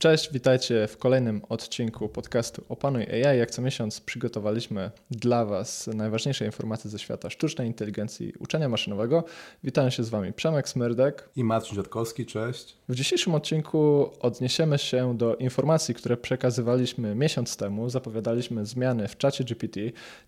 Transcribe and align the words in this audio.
Cześć, 0.00 0.32
witajcie 0.32 0.86
w 0.86 0.98
kolejnym 0.98 1.42
odcinku 1.48 2.08
podcastu 2.08 2.64
Opanuj 2.68 3.06
AI. 3.06 3.38
Jak 3.38 3.50
co 3.50 3.62
miesiąc 3.62 4.00
przygotowaliśmy 4.00 4.90
dla 5.10 5.44
Was 5.44 5.86
najważniejsze 5.86 6.46
informacje 6.46 6.90
ze 6.90 6.98
świata 6.98 7.30
sztucznej 7.30 7.66
inteligencji 7.66 8.28
i 8.28 8.32
uczenia 8.38 8.68
maszynowego. 8.68 9.24
Witam 9.64 9.90
się 9.90 10.04
z 10.04 10.08
Wami 10.08 10.32
Przemek 10.32 10.68
Smyrdek 10.68 11.28
i 11.36 11.44
Marcin 11.44 11.74
Rzadkowski, 11.74 12.26
cześć. 12.26 12.76
W 12.88 12.94
dzisiejszym 12.94 13.34
odcinku 13.34 14.10
odniesiemy 14.20 14.78
się 14.78 15.18
do 15.18 15.36
informacji, 15.36 15.94
które 15.94 16.16
przekazywaliśmy 16.16 17.14
miesiąc 17.14 17.56
temu. 17.56 17.90
Zapowiadaliśmy 17.90 18.66
zmiany 18.66 19.08
w 19.08 19.16
czacie 19.16 19.44
GPT. 19.44 19.80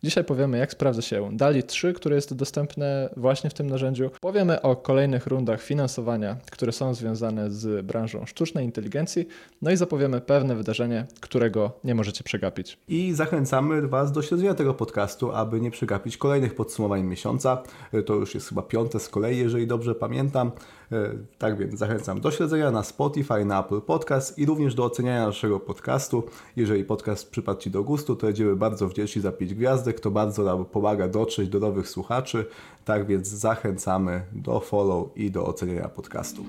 Dzisiaj 0.03 0.25
powiemy, 0.25 0.59
jak 0.59 0.73
sprawdza 0.73 1.03
się 1.03 1.37
DALI 1.37 1.63
3, 1.63 1.93
które 1.93 2.17
jest 2.17 2.35
dostępne 2.35 3.11
właśnie 3.17 3.51
w 3.51 3.55
tym 3.55 3.71
narzędziu. 3.71 4.11
Powiemy 4.21 4.63
o 4.63 4.77
kolejnych 4.77 5.27
rundach 5.27 5.63
finansowania, 5.63 6.37
które 6.51 6.73
są 6.73 6.95
związane 6.95 7.51
z 7.51 7.87
branżą 7.87 8.27
sztucznej 8.27 8.65
inteligencji. 8.65 9.27
No 9.63 9.71
i 9.71 9.77
zapowiemy 9.77 10.21
pewne 10.21 10.57
wydarzenie, 10.57 11.07
którego 11.21 11.73
nie 11.85 11.95
możecie 11.95 12.25
przegapić. 12.25 12.79
I 12.89 13.13
zachęcamy 13.13 13.89
Was 13.89 14.13
do 14.13 14.23
śledzenia 14.23 14.55
tego 14.55 14.75
podcastu, 14.75 15.33
aby 15.33 15.61
nie 15.61 15.71
przegapić 15.71 16.17
kolejnych 16.17 16.55
podsumowań 16.55 17.03
miesiąca. 17.03 17.63
To 18.07 18.15
już 18.15 18.35
jest 18.35 18.49
chyba 18.49 18.63
piąte 18.63 19.01
z 19.01 19.09
kolei, 19.09 19.39
jeżeli 19.39 19.67
dobrze 19.67 19.95
pamiętam. 19.95 20.53
E, 20.93 21.11
tak 21.39 21.59
więc 21.59 21.79
zachęcam 21.79 22.21
do 22.21 22.31
śledzenia 22.31 22.71
na 22.71 22.83
Spotify, 22.83 23.45
na 23.45 23.61
Apple 23.61 23.81
Podcast 23.81 24.39
i 24.39 24.47
również 24.47 24.75
do 24.75 24.85
oceniania 24.85 25.27
naszego 25.27 25.61
podcastu. 25.61 26.23
Jeżeli 26.57 26.85
podcast 26.85 27.31
przypadł 27.31 27.61
Ci 27.61 27.71
do 27.71 27.85
gustu, 27.85 28.17
to 28.17 28.27
będziemy 28.27 28.57
bardzo 28.57 28.89
wdzięczni 28.89 29.23
za 29.23 29.33
5 29.33 29.55
gwiazdek. 29.55 30.01
To 30.01 30.11
bardzo 30.11 30.45
nam 30.45 30.65
pomaga 30.65 31.09
dotrzeć 31.09 31.49
do 31.49 31.61
nowych 31.61 31.89
słuchaczy. 31.89 32.47
Tak 32.85 33.07
więc 33.07 33.29
zachęcamy 33.29 34.23
do 34.33 34.61
follow 34.61 35.17
i 35.17 35.31
do 35.31 35.47
oceniania 35.47 35.89
podcastu. 35.89 36.45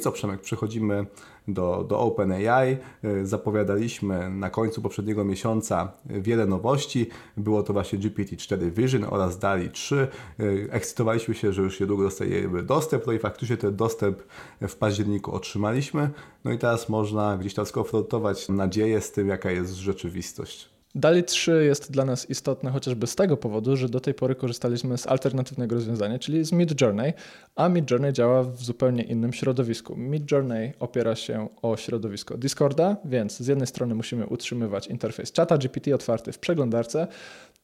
Co 0.00 0.12
Przemek, 0.12 0.40
przechodzimy 0.40 1.06
do, 1.48 1.84
do 1.88 2.00
OpenAI. 2.00 2.76
Y, 3.04 3.26
zapowiadaliśmy 3.26 4.30
na 4.30 4.50
końcu 4.50 4.82
poprzedniego 4.82 5.24
miesiąca 5.24 5.92
wiele 6.06 6.46
nowości. 6.46 7.08
Było 7.36 7.62
to 7.62 7.72
właśnie 7.72 7.98
GPT-4 7.98 8.70
Vision 8.70 9.04
oraz 9.10 9.38
DALI 9.38 9.70
3. 9.70 10.08
Y, 10.40 10.68
ekscytowaliśmy 10.70 11.34
się, 11.34 11.52
że 11.52 11.62
już 11.62 11.80
niedługo 11.80 12.02
dostajemy 12.02 12.62
dostęp, 12.62 13.06
no 13.06 13.12
i 13.12 13.18
faktycznie 13.18 13.56
ten 13.56 13.76
dostęp 13.76 14.22
w 14.60 14.76
październiku 14.76 15.32
otrzymaliśmy. 15.32 16.10
No 16.44 16.52
i 16.52 16.58
teraz 16.58 16.88
można 16.88 17.38
gdzieś 17.38 17.54
tam 17.54 17.66
skonfrontować 17.66 18.48
nadzieję 18.48 19.00
z 19.00 19.12
tym, 19.12 19.28
jaka 19.28 19.50
jest 19.50 19.74
rzeczywistość. 19.74 20.79
DALI 20.94 21.24
3 21.24 21.64
jest 21.64 21.92
dla 21.92 22.04
nas 22.04 22.30
istotne 22.30 22.70
chociażby 22.70 23.06
z 23.06 23.14
tego 23.14 23.36
powodu, 23.36 23.76
że 23.76 23.88
do 23.88 24.00
tej 24.00 24.14
pory 24.14 24.34
korzystaliśmy 24.34 24.98
z 24.98 25.06
alternatywnego 25.06 25.74
rozwiązania, 25.74 26.18
czyli 26.18 26.44
z 26.44 26.52
Midjourney, 26.52 27.12
a 27.56 27.68
Midjourney 27.68 28.12
działa 28.12 28.42
w 28.42 28.62
zupełnie 28.62 29.02
innym 29.02 29.32
środowisku. 29.32 29.96
Midjourney 29.96 30.72
opiera 30.80 31.16
się 31.16 31.48
o 31.62 31.76
środowisko 31.76 32.38
Discorda, 32.38 32.96
więc 33.04 33.36
z 33.36 33.46
jednej 33.46 33.66
strony 33.66 33.94
musimy 33.94 34.26
utrzymywać 34.26 34.86
interfejs 34.86 35.32
czata 35.32 35.58
GPT 35.58 35.94
otwarty 35.94 36.32
w 36.32 36.38
przeglądarce, 36.38 37.06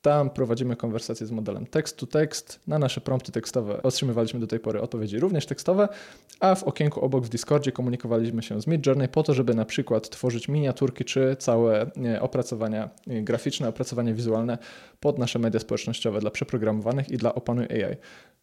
tam 0.03 0.31
prowadzimy 0.31 0.77
konwersację 0.77 1.27
z 1.27 1.31
modelem 1.31 1.67
text-to-text. 1.67 2.61
Na 2.67 2.79
nasze 2.79 3.01
prompty 3.01 3.33
tekstowe 3.33 3.83
otrzymywaliśmy 3.83 4.41
do 4.41 4.47
tej 4.47 4.61
pory 4.61 4.81
odpowiedzi 4.81 5.19
również 5.19 5.47
tekstowe, 5.47 5.89
a 6.41 6.55
w 6.55 6.65
okienku 6.65 7.01
obok 7.01 7.25
w 7.25 7.29
Discordzie 7.29 7.73
komunikowaliśmy 7.73 8.43
się 8.43 8.61
z 8.61 8.67
Midjourney 8.67 9.09
po 9.09 9.23
to, 9.23 9.35
żeby 9.35 9.55
na 9.55 9.65
przykład 9.65 10.11
tworzyć 10.11 10.49
miniaturki 10.49 11.05
czy 11.05 11.37
całe 11.39 11.91
opracowania 12.21 12.91
graficzne, 13.07 13.69
opracowania 13.69 14.15
wizualne 14.15 14.59
pod 15.01 15.19
nasze 15.19 15.39
media 15.39 15.61
społecznościowe 15.61 16.21
dla 16.21 16.31
przeprogramowanych 16.31 17.11
i 17.11 17.17
dla 17.17 17.35
Opanuj 17.35 17.65
AI. 17.65 17.97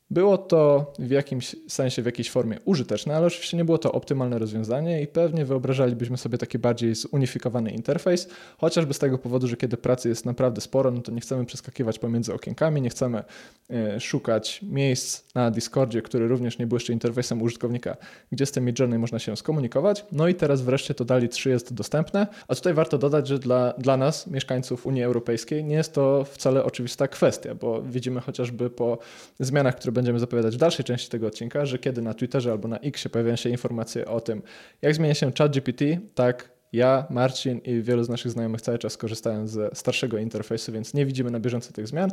Było 0.09 0.37
to 0.37 0.93
w 0.99 1.11
jakimś 1.11 1.55
sensie, 1.67 2.01
w 2.01 2.05
jakiejś 2.05 2.31
formie 2.31 2.57
użyteczne, 2.65 3.15
ale 3.15 3.27
oczywiście 3.27 3.57
nie 3.57 3.65
było 3.65 3.77
to 3.77 3.91
optymalne 3.91 4.39
rozwiązanie 4.39 5.01
i 5.01 5.07
pewnie 5.07 5.45
wyobrażalibyśmy 5.45 6.17
sobie 6.17 6.37
taki 6.37 6.59
bardziej 6.59 6.95
zunifikowany 6.95 7.71
interfejs, 7.71 8.29
chociażby 8.57 8.93
z 8.93 8.99
tego 8.99 9.17
powodu, 9.17 9.47
że 9.47 9.57
kiedy 9.57 9.77
pracy 9.77 10.09
jest 10.09 10.25
naprawdę 10.25 10.61
sporo, 10.61 10.91
no 10.91 11.01
to 11.01 11.11
nie 11.11 11.21
chcemy 11.21 11.42
przeskakiwać 11.45 11.99
pomiędzy 11.99 12.33
okienkami, 12.33 12.81
nie 12.81 12.89
chcemy 12.89 13.23
e, 13.69 13.99
szukać 13.99 14.59
miejsc 14.61 15.35
na 15.35 15.51
Discordzie, 15.51 16.01
który 16.01 16.27
również 16.27 16.57
nie 16.57 16.67
był 16.67 16.75
jeszcze 16.75 16.93
interfejsem 16.93 17.41
użytkownika, 17.41 17.97
gdzie 18.31 18.45
z 18.45 18.51
tym 18.51 18.65
Midjourney 18.65 18.99
można 18.99 19.19
się 19.19 19.37
skomunikować. 19.37 20.05
No 20.11 20.27
i 20.27 20.35
teraz 20.35 20.61
wreszcie 20.61 20.93
to 20.93 21.05
DALI 21.05 21.29
3 21.29 21.49
jest 21.49 21.73
dostępne, 21.73 22.27
a 22.47 22.55
tutaj 22.55 22.73
warto 22.73 22.97
dodać, 22.97 23.27
że 23.27 23.39
dla, 23.39 23.73
dla 23.77 23.97
nas, 23.97 24.27
mieszkańców 24.27 24.85
Unii 24.85 25.03
Europejskiej, 25.03 25.63
nie 25.63 25.75
jest 25.75 25.93
to 25.93 26.23
wcale 26.25 26.63
oczywista 26.63 27.07
kwestia, 27.07 27.55
bo 27.55 27.81
widzimy 27.81 28.21
chociażby 28.21 28.69
po 28.69 28.97
zmianach, 29.39 29.75
które 29.75 29.91
będziemy 29.91 30.19
zapowiadać 30.19 30.55
w 30.55 30.59
dalszej 30.59 30.85
części 30.85 31.09
tego 31.09 31.27
odcinka, 31.27 31.65
że 31.65 31.79
kiedy 31.79 32.01
na 32.01 32.13
Twitterze 32.13 32.51
albo 32.51 32.67
na 32.67 32.77
Xie 32.79 33.09
pojawiają 33.09 33.35
się 33.35 33.49
informacje 33.49 34.05
o 34.05 34.21
tym, 34.21 34.41
jak 34.81 34.95
zmienia 34.95 35.13
się 35.13 35.31
ChatGPT, 35.37 35.83
tak 36.15 36.52
ja, 36.73 37.05
Marcin 37.09 37.57
i 37.57 37.81
wielu 37.81 38.03
z 38.03 38.09
naszych 38.09 38.31
znajomych 38.31 38.61
cały 38.61 38.79
czas 38.79 38.97
korzystają 38.97 39.47
ze 39.47 39.69
starszego 39.73 40.17
interfejsu, 40.17 40.71
więc 40.71 40.93
nie 40.93 41.05
widzimy 41.05 41.31
na 41.31 41.39
bieżąco 41.39 41.73
tych 41.73 41.87
zmian, 41.87 42.11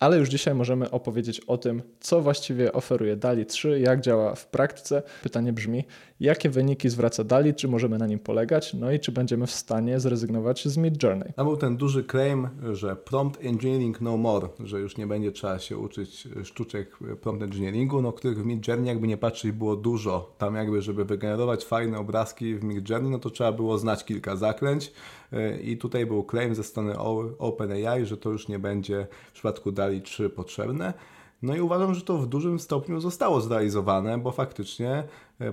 ale 0.00 0.18
już 0.18 0.28
dzisiaj 0.28 0.54
możemy 0.54 0.90
opowiedzieć 0.90 1.40
o 1.40 1.58
tym, 1.58 1.82
co 2.00 2.20
właściwie 2.20 2.72
oferuje 2.72 3.16
DALI 3.16 3.46
3, 3.46 3.80
jak 3.80 4.00
działa 4.00 4.34
w 4.34 4.46
praktyce. 4.46 5.02
Pytanie 5.22 5.52
brzmi, 5.52 5.84
jakie 6.20 6.50
wyniki 6.50 6.88
zwraca 6.88 7.24
DALI, 7.24 7.54
czy 7.54 7.68
możemy 7.68 7.98
na 7.98 8.06
nim 8.06 8.18
polegać, 8.18 8.74
no 8.74 8.92
i 8.92 9.00
czy 9.00 9.12
będziemy 9.12 9.46
w 9.46 9.50
stanie 9.50 10.00
zrezygnować 10.00 10.68
z 10.68 10.76
Mid 10.76 11.02
Journey. 11.02 11.32
To 11.36 11.44
był 11.44 11.56
ten 11.56 11.76
duży 11.76 12.04
claim, 12.04 12.48
że 12.72 12.96
prompt 12.96 13.44
engineering 13.44 14.00
no 14.00 14.16
more, 14.16 14.48
że 14.64 14.80
już 14.80 14.96
nie 14.96 15.06
będzie 15.06 15.32
trzeba 15.32 15.58
się 15.58 15.78
uczyć 15.78 16.28
sztuczek 16.44 16.96
prompt 17.20 17.42
engineeringu, 17.42 18.02
no 18.02 18.12
których 18.12 18.38
w 18.38 18.46
Mid 18.46 18.68
Journey 18.68 18.88
jakby 18.88 19.06
nie 19.06 19.16
patrzeć 19.16 19.52
było 19.52 19.76
dużo. 19.76 20.34
Tam 20.38 20.54
jakby, 20.54 20.82
żeby 20.82 21.04
wygenerować 21.04 21.64
fajne 21.64 21.98
obrazki 21.98 22.54
w 22.54 22.64
Mid 22.64 22.88
Journey, 22.88 23.10
no 23.10 23.18
to 23.18 23.30
trzeba 23.30 23.52
było 23.52 23.78
znać 23.78 24.04
kilka 24.04 24.36
zaklęć 24.36 24.92
e, 25.32 25.60
i 25.60 25.76
tutaj 25.76 26.06
był 26.06 26.26
claim 26.30 26.54
ze 26.54 26.64
strony 26.64 26.98
OpenAI, 27.38 28.06
że 28.06 28.16
to 28.16 28.30
już 28.30 28.48
nie 28.48 28.58
będzie 28.58 29.06
w 29.28 29.32
przypadku 29.32 29.72
DALI 29.72 30.02
3 30.02 30.30
potrzebne. 30.30 30.94
No 31.42 31.56
i 31.56 31.60
uważam, 31.60 31.94
że 31.94 32.00
to 32.00 32.18
w 32.18 32.26
dużym 32.26 32.60
stopniu 32.60 33.00
zostało 33.00 33.40
zrealizowane, 33.40 34.18
bo 34.18 34.32
faktycznie 34.32 35.04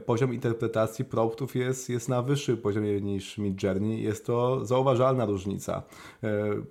poziom 0.05 0.33
interpretacji 0.33 1.05
promptów 1.05 1.55
jest, 1.55 1.89
jest 1.89 2.09
na 2.09 2.21
wyższym 2.21 2.57
poziomie 2.57 3.01
niż 3.01 3.37
Midjourney. 3.37 4.01
Jest 4.01 4.25
to 4.25 4.65
zauważalna 4.65 5.25
różnica. 5.25 5.83
E, 6.23 6.29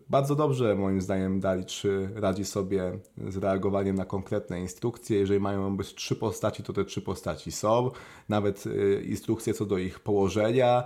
bardzo 0.09 0.35
dobrze 0.35 0.75
moim 0.75 1.01
zdaniem 1.01 1.41
DALI 1.41 1.65
3 1.65 2.11
radzi 2.15 2.45
sobie 2.45 2.99
z 3.29 3.37
reagowaniem 3.37 3.97
na 3.97 4.05
konkretne 4.05 4.61
instrukcje. 4.61 5.19
Jeżeli 5.19 5.41
mają 5.41 5.77
być 5.77 5.95
trzy 5.95 6.17
postaci, 6.17 6.63
to 6.63 6.73
te 6.73 6.85
trzy 6.85 7.03
postaci 7.03 7.53
są. 7.53 7.91
Nawet 8.29 8.65
e, 8.67 9.03
instrukcje 9.03 9.55
co 9.55 9.67
do 9.67 9.79
ich 9.79 10.01
położenia 10.01 10.85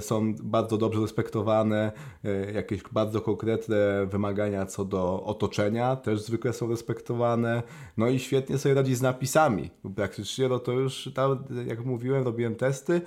są 0.00 0.34
bardzo 0.34 0.78
dobrze 0.78 1.00
respektowane. 1.00 1.92
Jakieś 2.54 2.82
bardzo 2.92 3.20
konkretne 3.20 4.06
wymagania 4.06 4.66
co 4.66 4.84
do 4.84 5.22
otoczenia 5.24 5.96
też 5.96 6.22
zwykle 6.22 6.52
są 6.52 6.70
respektowane. 6.70 7.62
No 7.96 8.08
i 8.08 8.18
świetnie 8.18 8.58
sobie 8.58 8.74
radzi 8.74 8.94
z 8.94 9.02
napisami. 9.02 9.70
Praktycznie 9.96 10.48
no 10.48 10.58
to 10.58 10.72
już 10.72 11.10
tam 11.14 11.44
jak 11.72 11.84
mówiłem, 11.84 12.24
robiłem 12.24 12.54
testy 12.54 13.00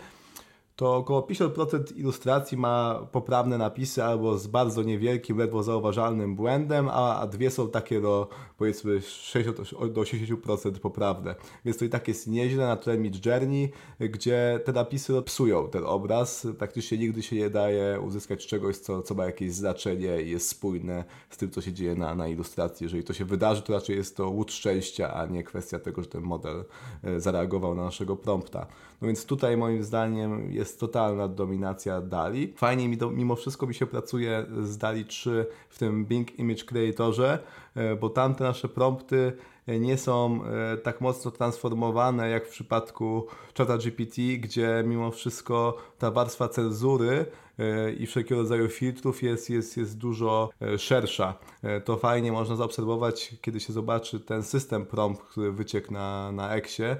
to 0.75 0.95
około 0.95 1.21
50% 1.21 1.97
ilustracji 1.97 2.57
ma 2.57 3.07
poprawne 3.11 3.57
napisy 3.57 4.03
albo 4.03 4.37
z 4.37 4.47
bardzo 4.47 4.83
niewielkim, 4.83 5.37
ledwo 5.37 5.63
zauważalnym 5.63 6.35
błędem, 6.35 6.89
a, 6.91 7.27
dwie 7.27 7.51
są 7.51 7.69
takie 7.69 8.01
do 8.01 8.29
powiedzmy 8.57 9.01
60 9.01 9.57
do 9.93 10.01
80% 10.01 10.71
poprawne. 10.71 11.35
Więc 11.65 11.77
to 11.77 11.85
i 11.85 11.89
tak 11.89 12.07
jest 12.07 12.27
nieźle 12.27 12.67
na 12.67 12.75
tle 12.75 12.97
Mid 12.97 13.25
Journey, 13.25 13.71
gdzie 13.99 14.59
te 14.65 14.71
napisy 14.71 15.21
psują 15.21 15.67
ten 15.67 15.83
obraz. 15.85 16.47
Praktycznie 16.57 16.97
nigdy 16.97 17.23
się 17.23 17.35
nie 17.35 17.49
daje 17.49 17.99
uzyskać 18.01 18.47
czegoś, 18.47 18.77
co, 18.77 19.01
co 19.01 19.15
ma 19.15 19.25
jakieś 19.25 19.53
znaczenie 19.53 20.21
i 20.21 20.29
jest 20.29 20.49
spójne 20.49 21.03
z 21.29 21.37
tym, 21.37 21.51
co 21.51 21.61
się 21.61 21.73
dzieje 21.73 21.95
na, 21.95 22.15
na 22.15 22.27
ilustracji. 22.27 22.83
Jeżeli 22.83 23.03
to 23.03 23.13
się 23.13 23.25
wydarzy, 23.25 23.61
to 23.61 23.73
raczej 23.73 23.97
jest 23.97 24.17
to 24.17 24.29
łód 24.29 24.51
szczęścia, 24.51 25.13
a 25.13 25.25
nie 25.25 25.43
kwestia 25.43 25.79
tego, 25.79 26.01
że 26.01 26.07
ten 26.07 26.21
model 26.21 26.65
e, 27.03 27.19
zareagował 27.19 27.75
na 27.75 27.83
naszego 27.83 28.15
prompta. 28.15 28.67
No 29.01 29.07
więc 29.07 29.25
tutaj 29.25 29.57
moim 29.57 29.83
zdaniem 29.83 30.51
jest 30.51 30.64
jest 30.65 30.79
totalna 30.79 31.27
dominacja 31.27 32.01
DALI. 32.01 32.53
Fajnie 32.57 32.89
mi 32.89 32.97
to, 32.97 33.11
mimo 33.11 33.35
wszystko 33.35 33.67
mi 33.67 33.73
się 33.73 33.85
pracuje 33.85 34.45
z 34.61 34.77
DALI 34.77 35.05
3 35.05 35.45
w 35.69 35.77
tym 35.77 36.05
Bing 36.05 36.39
Image 36.39 36.63
Creatorze, 36.63 37.39
e, 37.75 37.95
bo 37.95 38.09
tamte 38.09 38.43
nasze 38.43 38.69
prompty 38.69 39.33
nie 39.67 39.97
są 39.97 40.39
e, 40.43 40.77
tak 40.77 41.01
mocno 41.01 41.31
transformowane 41.31 42.29
jak 42.29 42.47
w 42.47 42.49
przypadku 42.49 43.27
czata 43.53 43.77
GPT, 43.77 44.21
gdzie 44.37 44.83
mimo 44.87 45.11
wszystko 45.11 45.77
ta 45.99 46.11
warstwa 46.11 46.49
cenzury 46.49 47.25
e, 47.59 47.93
i 47.93 48.05
wszelkiego 48.05 48.41
rodzaju 48.41 48.69
filtrów 48.69 49.23
jest, 49.23 49.49
jest, 49.49 49.77
jest 49.77 49.97
dużo 49.97 50.49
e, 50.61 50.77
szersza. 50.77 51.39
To 51.85 51.97
fajnie 51.97 52.31
można 52.31 52.55
zaobserwować, 52.55 53.35
kiedy 53.41 53.59
się 53.59 53.73
zobaczy 53.73 54.19
ten 54.19 54.43
system 54.43 54.85
prompt, 54.85 55.21
który 55.21 55.51
wyciekł 55.51 55.93
na, 55.93 56.31
na 56.31 56.55
Exie. 56.55 56.97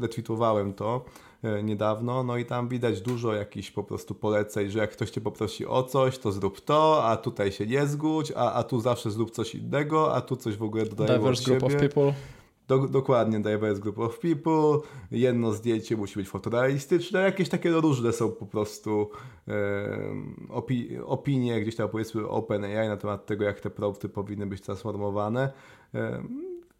Retweetowałem 0.00 0.72
to 0.72 1.04
niedawno, 1.62 2.22
no 2.22 2.36
i 2.36 2.44
tam 2.44 2.68
widać 2.68 3.00
dużo 3.00 3.34
jakichś 3.34 3.70
po 3.70 3.84
prostu 3.84 4.14
poleceń, 4.14 4.70
że 4.70 4.78
jak 4.78 4.90
ktoś 4.90 5.10
cię 5.10 5.20
poprosi 5.20 5.66
o 5.66 5.82
coś, 5.82 6.18
to 6.18 6.32
zrób 6.32 6.60
to, 6.60 7.04
a 7.04 7.16
tutaj 7.16 7.52
się 7.52 7.66
nie 7.66 7.86
zgódź, 7.86 8.32
a, 8.36 8.52
a 8.52 8.62
tu 8.62 8.80
zawsze 8.80 9.10
zrób 9.10 9.30
coś 9.30 9.54
innego, 9.54 10.14
a 10.14 10.20
tu 10.20 10.36
coś 10.36 10.56
w 10.56 10.62
ogóle 10.62 10.86
dodaję 10.86 11.18
Diverse 11.18 11.44
group 11.44 11.62
of 11.62 11.76
people. 11.76 12.12
Do, 12.68 12.88
dokładnie, 12.88 13.40
diverse 13.40 13.80
group 13.80 13.98
of 13.98 14.18
people. 14.18 14.88
Jedno 15.10 15.52
zdjęcie 15.52 15.96
musi 15.96 16.14
być 16.14 16.28
fotorealistyczne. 16.28 17.20
Jakieś 17.20 17.48
takie 17.48 17.70
różne 17.70 18.12
są 18.12 18.30
po 18.32 18.46
prostu 18.46 19.10
e, 19.48 19.54
opi 20.48 20.98
opinie, 21.04 21.60
gdzieś 21.60 21.76
tam 21.76 21.88
powiedzmy 21.88 22.28
OpenAI 22.28 22.88
na 22.88 22.96
temat 22.96 23.26
tego, 23.26 23.44
jak 23.44 23.60
te 23.60 23.70
prompty 23.70 24.08
powinny 24.08 24.46
być 24.46 24.60
transformowane. 24.60 25.52
E, 25.94 26.22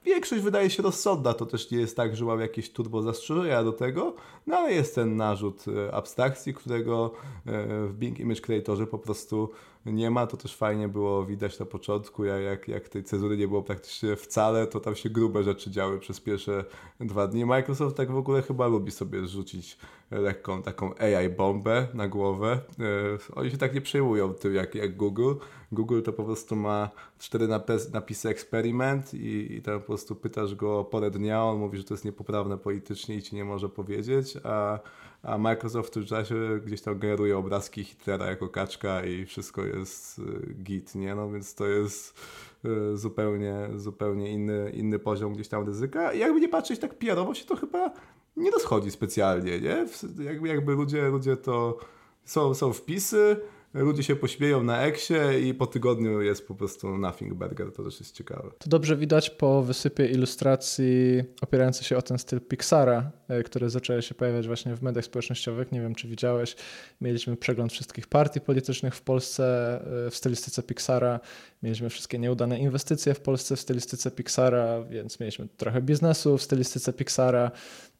Większość 0.04 0.42
wydaje 0.42 0.70
się 0.70 0.82
rozsądna, 0.82 1.34
to 1.34 1.46
też 1.46 1.70
nie 1.70 1.78
jest 1.78 1.96
tak, 1.96 2.16
że 2.16 2.24
mam 2.24 2.40
jakieś 2.40 2.70
turbo 2.70 3.02
zastrzeżenia 3.02 3.64
do 3.64 3.72
tego, 3.72 4.14
no 4.46 4.56
ale 4.56 4.72
jest 4.72 4.94
ten 4.94 5.16
narzut 5.16 5.64
e, 5.68 5.94
abstrakcji, 5.94 6.54
którego 6.54 7.10
e, 7.46 7.86
w 7.86 7.94
Bing 7.94 8.20
Image 8.20 8.40
Creatorze 8.40 8.86
po 8.86 8.98
prostu 8.98 9.50
nie 9.86 10.10
ma. 10.10 10.26
To 10.26 10.36
też 10.36 10.56
fajnie 10.56 10.88
było 10.88 11.24
widać 11.24 11.58
na 11.58 11.66
początku, 11.66 12.24
jak, 12.24 12.68
jak 12.68 12.88
tej 12.88 13.04
cezury 13.04 13.36
nie 13.36 13.48
było 13.48 13.62
praktycznie 13.62 14.16
wcale, 14.16 14.66
to 14.66 14.80
tam 14.80 14.94
się 14.94 15.10
grube 15.10 15.42
rzeczy 15.42 15.70
działy 15.70 15.98
przez 15.98 16.20
pierwsze 16.20 16.64
dwa 17.00 17.26
dni. 17.26 17.44
Microsoft 17.44 17.96
tak 17.96 18.10
w 18.10 18.16
ogóle 18.16 18.42
chyba 18.42 18.66
lubi 18.66 18.90
sobie 18.90 19.26
rzucić 19.26 19.78
lekką 20.10 20.62
taką 20.62 20.94
AI 20.94 21.28
bombę 21.28 21.88
na 21.94 22.08
głowę. 22.08 22.60
E, 22.80 23.34
oni 23.34 23.50
się 23.50 23.58
tak 23.58 23.74
nie 23.74 23.80
przejmują 23.80 24.34
tym 24.34 24.54
jak, 24.54 24.74
jak 24.74 24.96
Google. 24.96 25.34
Google 25.72 26.02
to 26.02 26.12
po 26.12 26.24
prostu 26.24 26.56
ma 26.56 26.90
cztery 27.18 27.48
napisy 27.92 28.28
eksperyment 28.28 29.14
i, 29.14 29.54
i 29.54 29.62
tam 29.62 29.80
po 29.80 29.86
prostu 29.86 30.14
pytasz 30.16 30.54
go 30.54 30.78
o 30.78 30.84
porę 30.84 31.10
dnia, 31.10 31.44
on 31.44 31.58
mówi, 31.58 31.78
że 31.78 31.84
to 31.84 31.94
jest 31.94 32.04
niepoprawne 32.04 32.58
politycznie 32.58 33.16
i 33.16 33.22
ci 33.22 33.36
nie 33.36 33.44
może 33.44 33.68
powiedzieć, 33.68 34.36
a, 34.44 34.78
a 35.22 35.38
Microsoft 35.38 35.88
w 35.88 35.92
tym 35.92 36.06
czasie 36.06 36.34
gdzieś 36.66 36.82
tam 36.82 36.98
generuje 36.98 37.38
obrazki 37.38 37.84
Hitlera 37.84 38.26
jako 38.26 38.48
kaczka 38.48 39.04
i 39.04 39.26
wszystko 39.26 39.64
jest 39.64 40.18
y, 40.18 40.54
git, 40.54 40.94
nie? 40.94 41.14
No 41.14 41.30
więc 41.30 41.54
to 41.54 41.66
jest 41.66 42.20
y, 42.64 42.96
zupełnie, 42.96 43.68
zupełnie 43.76 44.32
inny, 44.32 44.70
inny 44.74 44.98
poziom 44.98 45.34
gdzieś 45.34 45.48
tam 45.48 45.66
ryzyka. 45.66 46.12
I 46.12 46.18
jakby 46.18 46.40
nie 46.40 46.48
patrzeć 46.48 46.80
tak 46.80 46.94
PR-owo 46.94 47.34
się 47.34 47.44
to 47.44 47.56
chyba 47.56 47.92
nie 48.36 48.50
rozchodzi 48.50 48.90
specjalnie, 48.90 49.60
nie? 49.60 49.86
Jakby, 50.24 50.48
jakby 50.48 50.72
ludzie, 50.72 51.08
ludzie 51.08 51.36
to 51.36 51.78
są, 52.24 52.54
są 52.54 52.72
wpisy, 52.72 53.36
ludzie 53.74 54.02
się 54.02 54.16
pośmieją 54.16 54.62
na 54.62 54.82
eksie 54.82 55.14
i 55.44 55.54
po 55.54 55.66
tygodniu 55.66 56.22
jest 56.22 56.48
po 56.48 56.54
prostu 56.54 56.98
nothing 56.98 57.34
burger, 57.34 57.72
to 57.72 57.84
też 57.84 58.00
jest 58.00 58.14
ciekawe. 58.14 58.50
To 58.58 58.70
dobrze 58.70 58.96
widać 58.96 59.30
po 59.30 59.62
wysypie 59.62 60.06
ilustracji 60.06 61.22
opierających 61.40 61.86
się 61.86 61.96
o 61.96 62.02
ten 62.02 62.18
styl 62.18 62.40
Pixara, 62.40 63.10
e, 63.28 63.42
które 63.42 63.70
zaczęły 63.70 64.02
się 64.02 64.14
pojawiać 64.14 64.46
właśnie 64.46 64.76
w 64.76 64.82
mediach 64.82 65.04
społecznościowych. 65.04 65.72
Nie 65.72 65.80
wiem, 65.80 65.94
czy 65.94 66.08
widziałeś, 66.08 66.56
mieliśmy 67.00 67.36
przegląd 67.36 67.72
wszystkich 67.72 68.06
partii 68.06 68.40
politycznych 68.40 68.94
w 68.94 69.02
Polsce 69.02 69.76
e, 70.06 70.10
w 70.10 70.16
stylistyce 70.16 70.62
Pixara, 70.62 71.20
mieliśmy 71.62 71.90
wszystkie 71.90 72.18
nieudane 72.18 72.58
inwestycje 72.58 73.14
w 73.14 73.20
Polsce 73.20 73.56
w 73.56 73.60
stylistyce 73.60 74.10
Pixara, 74.10 74.82
więc 74.82 75.20
mieliśmy 75.20 75.48
trochę 75.56 75.82
biznesu 75.82 76.38
w 76.38 76.42
stylistyce 76.42 76.92
Pixara, 76.92 77.50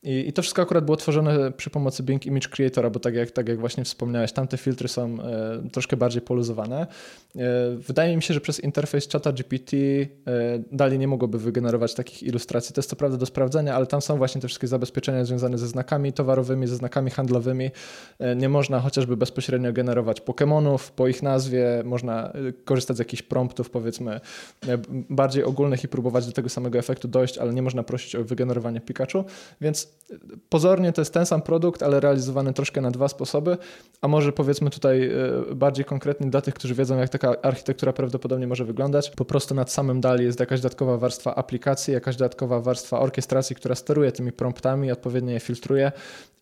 i, 0.03 0.29
I, 0.29 0.33
to 0.33 0.43
wszystko 0.43 0.63
akurat 0.63 0.85
było 0.85 0.97
tworzone 0.97 1.53
przy 1.53 1.71
pomocy 1.71 2.03
Bing 2.03 2.27
Image 2.27 2.49
Creatora, 2.49 2.91
bo 2.91 3.01
tak 3.01 3.15
jak, 3.15 3.31
tak 3.31 3.49
jak 3.49 3.61
właśnie 3.61 3.85
wspomniałeś, 3.85 4.33
tamte 4.33 4.57
filtry 4.57 4.89
są 4.89 5.21
e, 5.21 5.63
troszkę 5.73 5.97
bardziej 5.97 6.23
poluzowane. 6.23 6.87
E, 7.37 7.77
wydaje 7.77 8.17
mi 8.17 8.23
się, 8.23 8.35
że 8.35 8.41
przez 8.41 8.61
interfejs 8.61 9.09
czata 9.09 9.33
GPT 9.33 9.77
e, 9.77 10.07
dalej 10.73 10.99
nie 10.99 11.09
mogłoby 11.09 11.39
wygenerować 11.39 11.95
takich 11.95 12.23
ilustracji. 12.23 12.75
To 12.75 12.79
jest 12.79 12.91
co 12.91 12.97
prawda 12.97 13.17
do 13.17 13.27
sprawdzenia, 13.27 13.75
ale 13.75 13.87
tam 13.87 14.03
są 14.03 14.17
właśnie 14.17 14.41
te 14.41 14.49
wszystkie 14.49 14.67
zabezpieczenia 14.67 15.25
związane 15.25 15.59
ze 15.59 15.67
znakami 15.67 16.13
towarowymi, 16.13 16.67
ze 16.67 16.77
znakami 16.77 17.11
handlowymi. 17.11 17.71
E, 18.19 18.37
nie 18.37 18.49
można 18.49 18.81
chociażby 18.81 19.17
bezpośrednio 19.17 19.73
generować 19.73 20.21
Pokémonów 20.21 20.91
po 20.91 21.09
ich 21.09 21.23
nazwie, 21.23 21.83
można 21.85 22.33
e, 22.33 22.53
korzystać 22.53 22.97
z 22.97 22.99
jakichś 22.99 23.23
promptów 23.23 23.71
powiedzmy 23.71 24.21
e, 24.69 24.79
bardziej 24.91 25.45
ogólnych 25.45 25.85
i 25.85 25.89
próbować 25.89 26.27
do 26.27 26.33
tego 26.33 26.49
samego 26.49 26.79
efektu 26.79 27.09
dojść, 27.09 27.39
ale 27.39 27.55
nie 27.55 27.63
można 27.63 27.83
prosić 27.83 28.17
o 28.17 28.25
wygenerowanie 28.25 28.81
Pikachu, 28.81 29.25
więc 29.61 29.92
pozornie 30.49 30.93
to 30.93 31.01
jest 31.01 31.15
ten 31.15 31.27
sam 31.27 31.43
produkt, 31.43 31.83
ale 31.83 32.01
realizowany 32.01 32.53
troszkę 32.53 32.81
na 32.81 32.91
dwa 32.91 33.09
sposoby, 33.09 33.57
a 34.01 34.09
może 34.09 34.33
powiedzmy 34.33 34.71
tutaj 34.71 35.11
e, 35.51 35.55
bardziej 35.55 35.85
konkretnie 35.85 36.31
dla 36.31 36.41
tych, 36.41 36.55
którzy 36.55 36.75
wiedzą, 36.75 36.99
jak 36.99 37.09
taka 37.09 37.35
architektura 37.43 37.93
prawdopodobnie 37.93 38.47
może 38.47 38.65
wyglądać. 38.65 39.11
Po 39.11 39.25
prostu 39.25 39.55
nad 39.55 39.73
samym 39.73 40.01
DALI 40.01 40.25
jest 40.25 40.41
jakaś 40.41 40.61
dodatkowa 40.61 40.97
warstwa 40.99 41.35
aplikacji, 41.35 41.95
jakaś 41.95 42.17
dodatkowa 42.17 42.61
warstwa 42.61 43.01
orkiestracji, 43.01 43.57
która 43.57 43.75
steruje 43.75 44.13
tymi 44.13 44.33
promptami, 44.33 44.93
odpowiednio 44.93 45.33
je 45.33 45.41
filtruje 45.41 45.93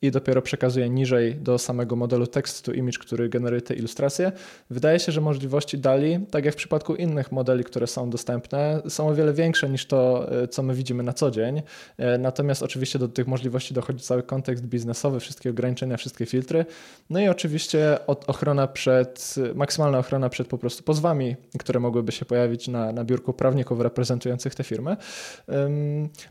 i 0.02 0.10
dopiero 0.10 0.42
przekazuje 0.42 0.90
niżej 0.90 1.34
do 1.34 1.58
samego 1.58 1.96
modelu 1.96 2.26
text 2.26 2.64
to 2.64 2.72
image, 2.72 2.98
który 2.98 3.28
generuje 3.28 3.62
te 3.62 3.74
ilustracje. 3.74 4.32
Wydaje 4.70 4.98
się, 4.98 5.12
że 5.12 5.20
możliwości 5.20 5.78
DALI, 5.78 6.20
tak 6.30 6.44
jak 6.44 6.54
w 6.54 6.56
przypadku 6.56 6.94
innych 6.94 7.32
modeli, 7.32 7.64
które 7.64 7.86
są 7.86 8.10
dostępne, 8.10 8.82
są 8.88 9.08
o 9.08 9.14
wiele 9.14 9.32
większe 9.32 9.68
niż 9.68 9.86
to, 9.86 10.32
e, 10.42 10.48
co 10.48 10.62
my 10.62 10.74
widzimy 10.74 11.02
na 11.02 11.12
co 11.12 11.30
dzień. 11.30 11.62
E, 11.98 12.18
natomiast 12.18 12.62
oczywiście 12.62 12.98
do 12.98 13.08
tych 13.08 13.26
możliwości 13.26 13.39
dochodzi 13.72 14.04
cały 14.04 14.22
kontekst 14.22 14.64
biznesowy, 14.64 15.20
wszystkie 15.20 15.50
ograniczenia, 15.50 15.96
wszystkie 15.96 16.26
filtry. 16.26 16.64
No 17.10 17.20
i 17.20 17.28
oczywiście 17.28 17.98
ochrona 18.06 18.66
przed, 18.66 19.34
maksymalna 19.54 19.98
ochrona 19.98 20.28
przed 20.28 20.48
po 20.48 20.58
prostu 20.58 20.82
pozwami, 20.82 21.36
które 21.58 21.80
mogłyby 21.80 22.12
się 22.12 22.24
pojawić 22.24 22.68
na, 22.68 22.92
na 22.92 23.04
biurku 23.04 23.32
prawników 23.32 23.80
reprezentujących 23.80 24.54
te 24.54 24.64
firmy. 24.64 24.96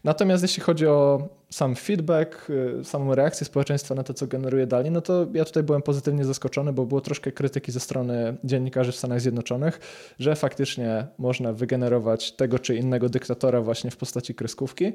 Natomiast 0.04 0.44
jeśli 0.44 0.64
chodzi 0.64 0.88
o 0.88 1.30
sam 1.50 1.76
feedback, 1.76 2.50
y, 2.50 2.86
samą 2.86 3.16
reakcję 3.16 3.46
społeczeństwa 3.46 3.96
na 3.96 4.04
to, 4.04 4.14
co 4.14 4.28
generuje 4.28 4.68
Dali, 4.68 4.92
no 4.92 5.02
to 5.02 5.28
ja 5.34 5.46
tutaj 5.46 5.64
byłem 5.64 5.82
pozytywnie 5.82 6.26
zaskoczony, 6.26 6.74
bo 6.74 6.86
było 6.86 7.02
troszkę 7.02 7.32
krytyki 7.32 7.72
ze 7.72 7.80
strony 7.80 8.38
dziennikarzy 8.44 8.92
w 8.92 8.96
Stanach 8.96 9.22
Zjednoczonych, 9.22 9.80
że 10.20 10.36
faktycznie 10.36 11.08
można 11.18 11.54
wygenerować 11.54 12.32
tego 12.32 12.60
czy 12.60 12.76
innego 12.76 13.10
dyktatora 13.10 13.62
właśnie 13.62 13.92
w 13.92 13.98
postaci 13.98 14.36
kreskówki, 14.36 14.94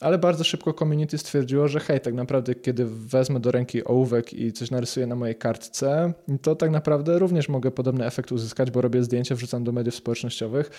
ale 0.00 0.18
bardzo 0.18 0.44
szybko 0.44 0.72
community 0.72 1.18
stwierdziło, 1.18 1.68
że 1.68 1.80
hej, 1.80 2.00
tak 2.00 2.14
naprawdę 2.14 2.54
kiedy 2.54 2.86
wezmę 2.86 3.40
do 3.40 3.50
ręki 3.50 3.84
ołówek 3.84 4.32
i 4.34 4.52
coś 4.52 4.70
narysuję 4.70 5.06
na 5.06 5.16
mojej 5.16 5.36
kartce, 5.36 6.12
to 6.42 6.56
tak 6.56 6.70
naprawdę 6.70 7.18
również 7.18 7.48
mogę 7.48 7.70
podobny 7.70 8.06
efekt 8.06 8.32
uzyskać, 8.32 8.70
bo 8.70 8.80
robię 8.80 9.02
zdjęcie, 9.02 9.34
wrzucam 9.34 9.64
do 9.64 9.72
mediów 9.72 9.94
społecznościowych 9.94 10.70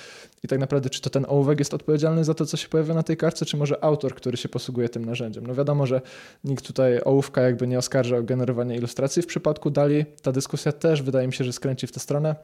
i 0.44 0.48
tak 0.48 0.60
naprawdę 0.60 0.90
czy 0.90 1.02
to 1.02 1.10
ten 1.10 1.26
ołówek 1.30 1.60
jest 1.60 1.74
odpowiedzialny 1.74 2.24
za 2.24 2.34
to, 2.34 2.46
co 2.46 2.58
się 2.58 2.70
pojawia 2.70 2.94
na 2.94 3.04
tej 3.04 3.18
kartce, 3.18 3.46
czy 3.46 3.58
może 3.58 3.84
autor, 3.84 4.16
który 4.16 4.38
się 4.38 4.50
posługuje 4.50 4.90
tym 4.90 5.06
narzędziem. 5.06 5.15
No 5.42 5.56
wiadomo, 5.56 5.86
że 5.86 6.02
nikt 6.44 6.68
tutaj 6.68 7.02
ołówka 7.06 7.42
jakby 7.42 7.68
nie 7.68 7.78
oskarża 7.78 8.18
o 8.18 8.24
generowanie 8.24 8.76
ilustracji. 8.76 9.22
W 9.22 9.28
przypadku 9.28 9.70
Dali 9.70 10.06
ta 10.22 10.32
dyskusja 10.32 10.72
też 10.72 11.02
wydaje 11.02 11.28
mi 11.28 11.34
się, 11.34 11.44
że 11.44 11.54
skręci 11.54 11.88
w 11.88 11.92
tę 11.92 12.00
stronę. 12.00 12.36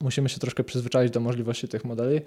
Musimy 0.00 0.28
się 0.28 0.38
troszkę 0.38 0.64
przyzwyczaić 0.64 1.12
do 1.12 1.20
możliwości 1.20 1.68
tych 1.68 1.84
modeli. 1.84 2.20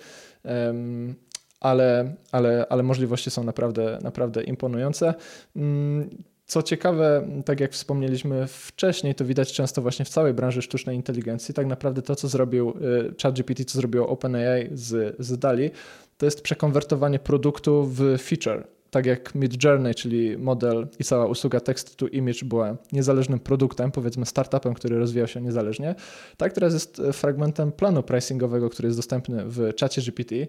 Um, 0.43 1.15
ale, 1.59 2.15
ale, 2.31 2.65
ale 2.69 2.83
możliwości 2.83 3.31
są 3.31 3.43
naprawdę, 3.43 3.99
naprawdę 4.01 4.43
imponujące. 4.43 5.13
Mm, 5.55 6.09
co 6.45 6.63
ciekawe, 6.63 7.27
tak 7.45 7.59
jak 7.59 7.71
wspomnieliśmy 7.71 8.47
wcześniej, 8.47 9.15
to 9.15 9.25
widać 9.25 9.53
często 9.53 9.81
właśnie 9.81 10.05
w 10.05 10.09
całej 10.09 10.33
branży 10.33 10.61
sztucznej 10.61 10.95
inteligencji. 10.95 11.53
Tak 11.53 11.67
naprawdę 11.67 12.01
to, 12.01 12.15
co 12.15 12.27
zrobił 12.27 12.69
y, 12.69 13.15
ChatGPT, 13.23 13.65
co 13.65 13.77
zrobiło 13.77 14.07
OpenAI 14.07 14.69
z, 14.71 15.15
z 15.19 15.39
DALI, 15.39 15.71
to 16.17 16.25
jest 16.25 16.41
przekonwertowanie 16.41 17.19
produktu 17.19 17.85
w 17.85 18.17
feature 18.17 18.67
tak 18.91 19.05
jak 19.05 19.35
Midjourney, 19.35 19.95
czyli 19.95 20.37
model 20.37 20.87
i 20.99 21.03
cała 21.03 21.25
usługa 21.25 21.59
text 21.59 21.95
to 21.95 22.07
image 22.07 22.45
była 22.45 22.77
niezależnym 22.91 23.39
produktem, 23.39 23.91
powiedzmy 23.91 24.25
startupem, 24.25 24.73
który 24.73 24.99
rozwijał 24.99 25.27
się 25.27 25.41
niezależnie, 25.41 25.95
tak 26.37 26.53
teraz 26.53 26.73
jest 26.73 27.01
fragmentem 27.13 27.71
planu 27.71 28.03
pricingowego, 28.03 28.69
który 28.69 28.87
jest 28.87 28.99
dostępny 28.99 29.43
w 29.45 29.73
czacie 29.75 30.01
GPT, 30.01 30.35
y, 30.35 30.47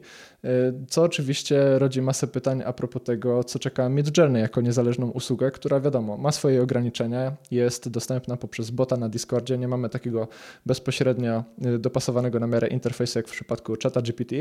co 0.89 1.03
oczywiście 1.03 1.79
rodzi 1.79 2.03
masę 2.03 2.27
pytań 2.27 2.63
a 2.67 2.73
propos 2.73 3.03
tego, 3.03 3.45
co 3.45 3.59
czeka 3.59 3.89
Midjourney 3.89 4.43
jako 4.43 4.61
niezależną 4.61 5.11
usługę, 5.11 5.51
która 5.51 5.81
wiadomo, 5.81 6.17
ma 6.17 6.33
swoje 6.33 6.63
ograniczenia, 6.63 7.37
jest 7.51 7.89
dostępna 7.89 8.37
poprzez 8.37 8.71
bota 8.71 8.97
na 8.97 9.09
Discordzie, 9.09 9.59
nie 9.59 9.69
mamy 9.69 9.89
takiego 9.89 10.29
bezpośrednio 10.67 11.45
y, 11.67 11.79
dopasowanego 11.79 12.41
na 12.41 12.47
miarę 12.47 12.69
interfejsu 12.69 13.19
jak 13.19 13.29
w 13.29 13.33
przypadku 13.33 13.77
czata 13.77 14.03
GPT, 14.03 14.37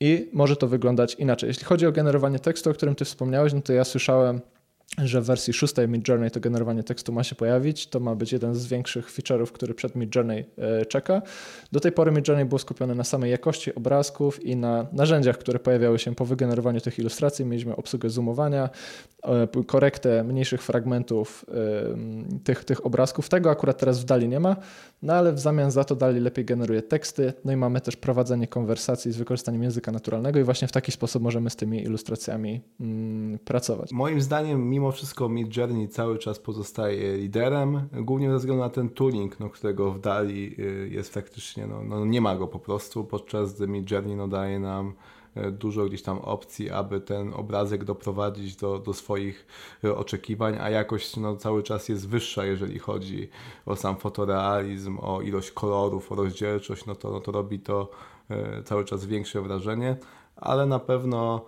i 0.00 0.30
może 0.32 0.56
to 0.56 0.68
wyglądać 0.68 1.14
inaczej. 1.14 1.48
Jeśli 1.48 1.64
chodzi 1.64 1.86
o 1.86 1.92
generowanie 1.92 2.38
tekstu, 2.38 2.70
o 2.70 2.74
którym 2.74 2.94
ty 2.94 3.04
wspomniałeś, 3.04 3.52
no 3.52 3.60
to 3.60 3.72
ja 3.72 3.84
słyszałem 3.84 4.40
że 4.98 5.20
w 5.20 5.24
wersji 5.24 5.52
6 5.52 5.74
Midjourney 5.88 6.30
to 6.30 6.40
generowanie 6.40 6.82
tekstu 6.82 7.12
ma 7.12 7.24
się 7.24 7.34
pojawić. 7.34 7.86
To 7.86 8.00
ma 8.00 8.14
być 8.14 8.32
jeden 8.32 8.54
z 8.54 8.66
większych 8.66 9.12
feature'ów, 9.12 9.46
który 9.46 9.74
przed 9.74 9.96
Midjourney 9.96 10.44
e, 10.58 10.86
czeka. 10.86 11.22
Do 11.72 11.80
tej 11.80 11.92
pory 11.92 12.12
Midjourney 12.12 12.44
było 12.44 12.58
skupione 12.58 12.94
na 12.94 13.04
samej 13.04 13.30
jakości 13.30 13.74
obrazków 13.74 14.44
i 14.44 14.56
na 14.56 14.86
narzędziach, 14.92 15.38
które 15.38 15.58
pojawiały 15.58 15.98
się 15.98 16.14
po 16.14 16.24
wygenerowaniu 16.24 16.80
tych 16.80 16.98
ilustracji. 16.98 17.44
Mieliśmy 17.44 17.76
obsługę 17.76 18.10
zoomowania, 18.10 18.70
e, 19.24 19.64
korektę 19.66 20.24
mniejszych 20.24 20.62
fragmentów 20.62 21.44
e, 21.48 22.42
tych, 22.44 22.64
tych 22.64 22.86
obrazków. 22.86 23.28
Tego 23.28 23.50
akurat 23.50 23.78
teraz 23.78 24.00
w 24.00 24.04
Dali 24.04 24.28
nie 24.28 24.40
ma, 24.40 24.56
no 25.02 25.12
ale 25.12 25.32
w 25.32 25.38
zamian 25.38 25.70
za 25.70 25.84
to 25.84 25.96
Dali 25.96 26.20
lepiej 26.20 26.44
generuje 26.44 26.82
teksty. 26.82 27.32
No 27.44 27.52
i 27.52 27.56
mamy 27.56 27.80
też 27.80 27.96
prowadzenie 27.96 28.46
konwersacji 28.46 29.12
z 29.12 29.16
wykorzystaniem 29.16 29.62
języka 29.62 29.92
naturalnego 29.92 30.40
i 30.40 30.42
właśnie 30.42 30.68
w 30.68 30.72
taki 30.72 30.92
sposób 30.92 31.22
możemy 31.22 31.50
z 31.50 31.56
tymi 31.56 31.82
ilustracjami 31.82 32.60
mm, 32.80 33.38
pracować. 33.38 33.92
Moim 33.92 34.20
zdaniem, 34.20 34.70
mimo 34.70 34.81
mimo 34.82 34.92
wszystko 34.92 35.28
Mid 35.28 35.56
Journey 35.56 35.88
cały 35.88 36.18
czas 36.18 36.38
pozostaje 36.38 37.16
liderem, 37.16 37.88
głównie 37.92 38.30
ze 38.30 38.36
względu 38.36 38.62
na 38.62 38.70
ten 38.70 38.88
tooling, 38.88 39.40
no, 39.40 39.48
którego 39.50 39.92
w 39.92 40.00
Dali 40.00 40.54
y, 40.58 40.88
jest 40.92 41.14
faktycznie, 41.14 41.66
no, 41.66 41.82
no 41.82 42.04
nie 42.04 42.20
ma 42.20 42.36
go 42.36 42.48
po 42.48 42.58
prostu, 42.58 43.04
podczas 43.04 43.54
gdy 43.54 43.68
Mid 43.68 43.90
Journey 43.90 44.16
no, 44.16 44.28
daje 44.28 44.60
nam 44.60 44.92
y, 45.36 45.52
dużo 45.52 45.84
gdzieś 45.84 46.02
tam 46.02 46.18
opcji, 46.18 46.70
aby 46.70 47.00
ten 47.00 47.34
obrazek 47.34 47.84
doprowadzić 47.84 48.56
do, 48.56 48.78
do 48.78 48.92
swoich 48.92 49.46
y, 49.84 49.96
oczekiwań, 49.96 50.58
a 50.60 50.70
jakość 50.70 51.16
no, 51.16 51.36
cały 51.36 51.62
czas 51.62 51.88
jest 51.88 52.08
wyższa, 52.08 52.44
jeżeli 52.44 52.78
chodzi 52.78 53.28
o 53.66 53.76
sam 53.76 53.96
fotorealizm, 53.96 54.98
o 55.00 55.20
ilość 55.20 55.50
kolorów, 55.50 56.12
o 56.12 56.14
rozdzielczość, 56.14 56.86
no 56.86 56.94
to, 56.94 57.10
no 57.10 57.20
to 57.20 57.32
robi 57.32 57.58
to 57.58 57.90
cały 58.64 58.84
czas 58.84 59.06
większe 59.06 59.42
wrażenie, 59.42 59.96
ale 60.36 60.66
na 60.66 60.78
pewno 60.78 61.44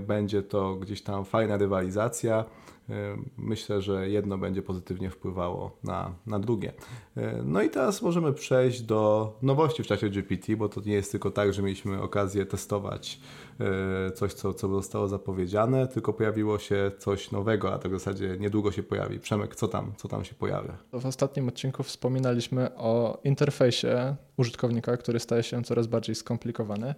będzie 0.00 0.42
to 0.42 0.74
gdzieś 0.74 1.02
tam 1.02 1.24
fajna 1.24 1.56
rywalizacja. 1.56 2.44
E, 2.90 3.16
myślę, 3.38 3.82
że 3.82 4.10
jedno 4.10 4.38
będzie 4.38 4.62
pozytywnie 4.62 5.10
wpływało 5.10 5.76
na, 5.84 6.14
na 6.26 6.38
drugie. 6.38 6.72
E, 7.16 7.42
no 7.44 7.62
i 7.62 7.70
teraz 7.70 8.02
możemy 8.02 8.32
przejść 8.32 8.80
do 8.82 9.32
nowości 9.42 9.82
w 9.82 9.86
czasie 9.86 10.08
GPT, 10.08 10.56
bo 10.56 10.68
to 10.68 10.80
nie 10.80 10.92
jest 10.92 11.10
tylko 11.10 11.30
tak, 11.30 11.52
że 11.52 11.62
mieliśmy 11.62 12.02
okazję 12.02 12.46
testować 12.46 13.20
e, 13.60 14.10
coś, 14.10 14.32
co, 14.32 14.54
co 14.54 14.68
zostało 14.68 15.08
zapowiedziane, 15.08 15.88
tylko 15.88 16.12
pojawiło 16.12 16.58
się 16.58 16.90
coś 16.98 17.30
nowego, 17.30 17.74
a 17.74 17.78
tak 17.78 17.92
w 17.92 17.98
zasadzie 17.98 18.36
niedługo 18.40 18.72
się 18.72 18.82
pojawi. 18.82 19.20
Przemek, 19.20 19.56
co 19.56 19.68
tam, 19.68 19.92
co 19.96 20.08
tam 20.08 20.24
się 20.24 20.34
pojawia? 20.34 20.76
W 20.92 21.06
ostatnim 21.06 21.48
odcinku 21.48 21.82
wspominaliśmy 21.82 22.76
o 22.76 23.20
interfejsie 23.24 24.16
użytkownika, 24.36 24.96
który 24.96 25.20
staje 25.20 25.42
się 25.42 25.62
coraz 25.62 25.86
bardziej 25.86 26.14
skomplikowany 26.14 26.94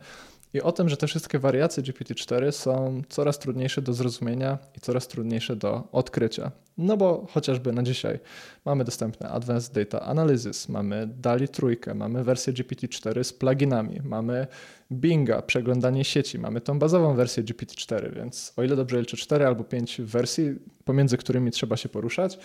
i 0.55 0.61
o 0.61 0.73
tym, 0.73 0.89
że 0.89 0.97
te 0.97 1.07
wszystkie 1.07 1.39
wariacje 1.39 1.83
GPT-4 1.83 2.53
są 2.53 3.03
coraz 3.09 3.39
trudniejsze 3.39 3.83
do 3.83 3.93
zrozumienia 3.93 4.59
i 4.77 4.81
coraz 4.81 5.09
trudniejsze 5.09 5.57
do 5.57 5.89
odkrycia. 5.93 6.51
No 6.79 6.97
bo 6.97 7.27
chociażby 7.31 7.73
na 7.73 7.83
dzisiaj 7.83 8.19
mamy 8.65 8.85
dostępne 8.85 9.29
Advanced 9.29 9.75
Data 9.75 10.01
Analysis, 10.01 10.69
mamy 10.69 11.07
DALI 11.07 11.49
trójkę, 11.49 11.95
mamy 11.95 12.25
wersję 12.25 12.53
GPT-4 12.53 13.25
z 13.25 13.33
pluginami, 13.33 14.01
mamy 14.05 14.47
Binga, 14.93 15.43
przeglądanie 15.43 16.05
sieci, 16.05 16.39
mamy 16.39 16.61
tą 16.61 16.79
bazową 16.79 17.15
wersję 17.15 17.43
GPT-4, 17.43 18.15
więc 18.15 18.53
o 18.57 18.63
ile 18.63 18.77
dobrze 18.77 19.01
liczę 19.01 19.17
4 19.17 19.47
albo 19.47 19.65
5 19.65 20.01
wersji, 20.01 20.55
pomiędzy 20.85 21.17
którymi 21.17 21.51
trzeba 21.51 21.77
się 21.77 21.89
poruszać, 21.89 22.39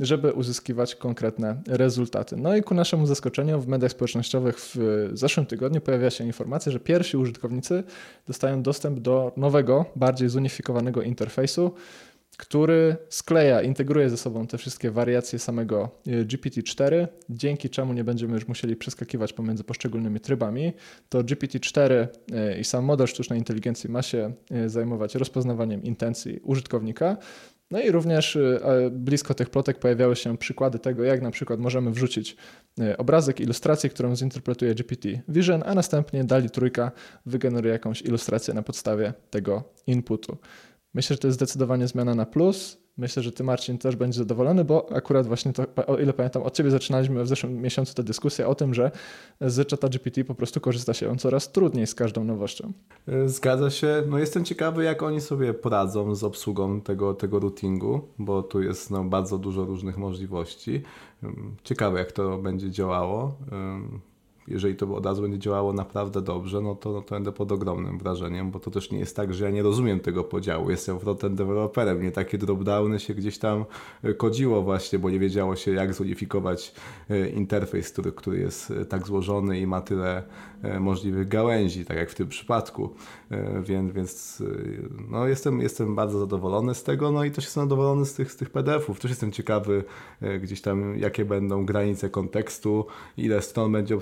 żeby 0.00 0.32
uzyskiwać 0.32 0.94
konkretne 0.94 1.62
rezultaty. 1.66 2.36
No 2.36 2.56
i 2.56 2.62
ku 2.62 2.74
naszemu 2.74 3.06
zaskoczeniu 3.06 3.60
w 3.60 3.68
mediach 3.68 3.90
społecznościowych 3.90 4.60
w 4.60 5.10
zeszłym 5.12 5.46
tygodniu 5.46 5.80
pojawia 5.80 6.10
się 6.10 6.24
informacja, 6.24 6.72
że 6.72 6.80
pierwsi 6.80 7.16
użytkownicy 7.16 7.84
dostają 8.26 8.62
dostęp 8.62 9.00
do 9.00 9.32
nowego, 9.36 9.84
bardziej 9.96 10.28
zunifikowanego 10.28 11.02
interfejsu, 11.02 11.74
który 12.38 12.96
skleja, 13.08 13.62
integruje 13.62 14.10
ze 14.10 14.16
sobą 14.16 14.46
te 14.46 14.58
wszystkie 14.58 14.90
wariacje 14.90 15.38
samego 15.38 15.90
e, 16.06 16.24
GPT-4, 16.24 17.06
dzięki 17.30 17.70
czemu 17.70 17.92
nie 17.92 18.04
będziemy 18.04 18.34
już 18.34 18.48
musieli 18.48 18.76
przeskakiwać 18.76 19.32
pomiędzy 19.32 19.64
poszczególnymi 19.64 20.20
trybami. 20.20 20.72
To 21.08 21.24
GPT-4 21.24 22.06
e, 22.32 22.60
i 22.60 22.64
sam 22.64 22.84
model 22.84 23.06
sztucznej 23.06 23.38
inteligencji 23.38 23.90
ma 23.90 24.02
się 24.02 24.32
e, 24.50 24.68
zajmować 24.68 25.14
rozpoznawaniem 25.14 25.82
intencji 25.82 26.40
użytkownika, 26.42 27.16
no 27.70 27.80
i 27.80 27.90
również 27.90 28.36
y, 28.36 28.60
blisko 28.90 29.34
tych 29.34 29.50
plotek 29.50 29.78
pojawiały 29.78 30.16
się 30.16 30.38
przykłady 30.38 30.78
tego, 30.78 31.04
jak 31.04 31.22
na 31.22 31.30
przykład 31.30 31.60
możemy 31.60 31.90
wrzucić 31.90 32.36
y, 32.80 32.96
obrazek, 32.96 33.40
ilustrację, 33.40 33.90
którą 33.90 34.16
zinterpretuje 34.16 34.74
GPT 34.74 35.08
Vision, 35.28 35.62
a 35.66 35.74
następnie 35.74 36.24
Dali 36.24 36.50
trójka 36.50 36.92
wygeneruje 37.26 37.72
jakąś 37.72 38.02
ilustrację 38.02 38.54
na 38.54 38.62
podstawie 38.62 39.12
tego 39.30 39.64
inputu. 39.86 40.36
Myślę, 40.94 41.14
że 41.14 41.20
to 41.20 41.28
jest 41.28 41.38
zdecydowanie 41.38 41.88
zmiana 41.88 42.14
na 42.14 42.26
plus. 42.26 42.87
Myślę, 42.98 43.22
że 43.22 43.32
ty, 43.32 43.44
Marcin, 43.44 43.78
też 43.78 43.96
będzie 43.96 44.18
zadowolony, 44.18 44.64
bo 44.64 44.92
akurat 44.92 45.26
właśnie 45.26 45.52
to, 45.52 45.64
o 45.86 45.96
ile 45.96 46.12
pamiętam, 46.12 46.42
od 46.42 46.54
ciebie 46.54 46.70
zaczynaliśmy 46.70 47.24
w 47.24 47.28
zeszłym 47.28 47.62
miesiącu 47.62 47.94
tę 47.94 48.02
dyskusję 48.02 48.48
o 48.48 48.54
tym, 48.54 48.74
że 48.74 48.90
z 49.40 49.70
ChatGPT 49.70 50.24
po 50.26 50.34
prostu 50.34 50.60
korzysta 50.60 50.94
się 50.94 51.10
on 51.10 51.18
coraz 51.18 51.52
trudniej 51.52 51.86
z 51.86 51.94
każdą 51.94 52.24
nowością. 52.24 52.72
E, 53.08 53.28
zgadza 53.28 53.70
się. 53.70 54.02
No 54.06 54.18
jestem 54.18 54.44
ciekawy, 54.44 54.84
jak 54.84 55.02
oni 55.02 55.20
sobie 55.20 55.54
poradzą 55.54 56.14
z 56.14 56.24
obsługą 56.24 56.80
tego, 56.80 57.14
tego 57.14 57.38
routingu, 57.38 58.00
bo 58.18 58.42
tu 58.42 58.62
jest 58.62 58.90
no, 58.90 59.04
bardzo 59.04 59.38
dużo 59.38 59.64
różnych 59.64 59.98
możliwości. 59.98 60.82
Ciekawe, 61.64 61.98
jak 61.98 62.12
to 62.12 62.38
będzie 62.38 62.70
działało 62.70 63.34
jeżeli 64.50 64.76
to 64.76 64.94
od 64.94 65.06
razu 65.06 65.22
będzie 65.22 65.38
działało 65.38 65.72
naprawdę 65.72 66.22
dobrze, 66.22 66.60
no 66.60 66.74
to, 66.74 66.92
no 66.92 67.02
to 67.02 67.14
będę 67.14 67.32
pod 67.32 67.52
ogromnym 67.52 67.98
wrażeniem, 67.98 68.50
bo 68.50 68.60
to 68.60 68.70
też 68.70 68.90
nie 68.90 68.98
jest 68.98 69.16
tak, 69.16 69.34
że 69.34 69.44
ja 69.44 69.50
nie 69.50 69.62
rozumiem 69.62 70.00
tego 70.00 70.24
podziału. 70.24 70.70
Jestem 70.70 71.00
frontend 71.00 71.34
deweloperem, 71.34 72.02
nie 72.02 72.12
takie 72.12 72.38
dropdowny 72.38 73.00
się 73.00 73.14
gdzieś 73.14 73.38
tam 73.38 73.64
e, 74.02 74.14
kodziło 74.14 74.62
właśnie, 74.62 74.98
bo 74.98 75.10
nie 75.10 75.18
wiedziało 75.18 75.56
się 75.56 75.72
jak 75.72 75.94
zunifikować 75.94 76.74
e, 77.10 77.28
interfejs, 77.28 77.92
który, 77.92 78.12
który 78.12 78.38
jest 78.38 78.70
e, 78.70 78.84
tak 78.84 79.06
złożony 79.06 79.60
i 79.60 79.66
ma 79.66 79.80
tyle 79.80 80.22
możliwych 80.80 81.28
gałęzi, 81.28 81.84
tak 81.84 81.96
jak 81.96 82.10
w 82.10 82.14
tym 82.14 82.28
przypadku. 82.28 82.90
Więc, 83.62 83.92
więc 83.92 84.42
no 85.10 85.26
jestem, 85.26 85.60
jestem 85.60 85.94
bardzo 85.94 86.18
zadowolony 86.18 86.74
z 86.74 86.82
tego, 86.82 87.12
no 87.12 87.24
i 87.24 87.30
też 87.30 87.44
jestem 87.44 87.62
zadowolony 87.62 88.06
z 88.06 88.14
tych, 88.14 88.32
z 88.32 88.36
tych 88.36 88.50
PDF-ów. 88.50 89.00
Też 89.00 89.10
jestem 89.10 89.32
ciekawy 89.32 89.84
gdzieś 90.40 90.60
tam, 90.60 90.98
jakie 90.98 91.24
będą 91.24 91.66
granice 91.66 92.10
kontekstu, 92.10 92.86
ile 93.16 93.42
stron 93.42 93.72
będzie 93.72 93.96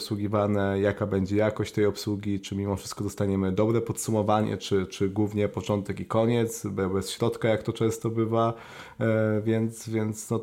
obsługiwać 0.45 0.81
jaka 0.81 1.07
będzie 1.07 1.37
jakość 1.37 1.73
tej 1.73 1.87
obsługi, 1.87 2.41
czy 2.41 2.57
mimo 2.57 2.77
wszystko 2.77 3.05
dostaniemy 3.05 3.53
dobre 3.53 3.81
podsumowanie, 3.81 4.57
czy, 4.57 4.87
czy 4.87 5.09
głównie 5.09 5.49
początek 5.49 6.01
i 6.01 6.07
koniec, 6.07 6.67
bez 6.67 7.11
środka, 7.11 7.49
jak 7.49 7.63
to 7.63 7.73
często 7.73 8.11
bywa, 8.11 8.55
e, 9.01 9.41
więc, 9.45 9.89
więc 9.89 10.31
no, 10.31 10.41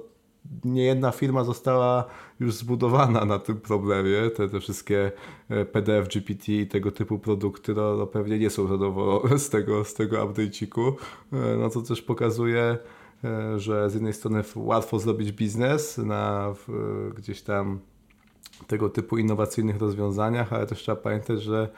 nie 0.66 0.84
jedna 0.84 1.12
firma 1.12 1.44
została 1.44 2.06
już 2.40 2.54
zbudowana 2.54 3.26
na 3.26 3.40
tym 3.40 3.58
problemie. 3.58 4.30
Te, 4.30 4.50
te 4.50 4.60
wszystkie 4.60 5.12
e, 5.50 5.66
PDF, 5.66 6.08
GPT 6.08 6.52
i 6.52 6.68
tego 6.68 6.92
typu 6.92 7.20
produkty 7.20 7.74
no, 7.74 7.96
no 7.96 8.08
pewnie 8.08 8.40
nie 8.40 8.50
są 8.50 8.68
zadowolone 8.68 9.40
z 9.40 9.50
tego, 9.50 9.86
z 9.86 9.94
tego 9.94 10.28
update'iku. 10.28 10.94
E, 11.34 11.58
no 11.58 11.70
to 11.70 11.82
też 11.82 12.02
pokazuje, 12.02 12.78
że 13.58 13.90
z 13.90 13.94
jednej 13.94 14.14
strony 14.14 14.44
łatwo 14.56 15.00
zrobić 15.00 15.32
biznes 15.32 15.98
na 15.98 16.54
gdzieś 17.16 17.42
tam 17.42 17.80
tego 18.68 18.90
typu 18.90 19.18
innowacyjnych 19.18 19.78
rozwiązaniach, 19.78 20.54
ale 20.54 20.68
też 20.68 20.80
trzeba 20.80 20.96
pamiętać, 20.96 21.42
że 21.42 21.70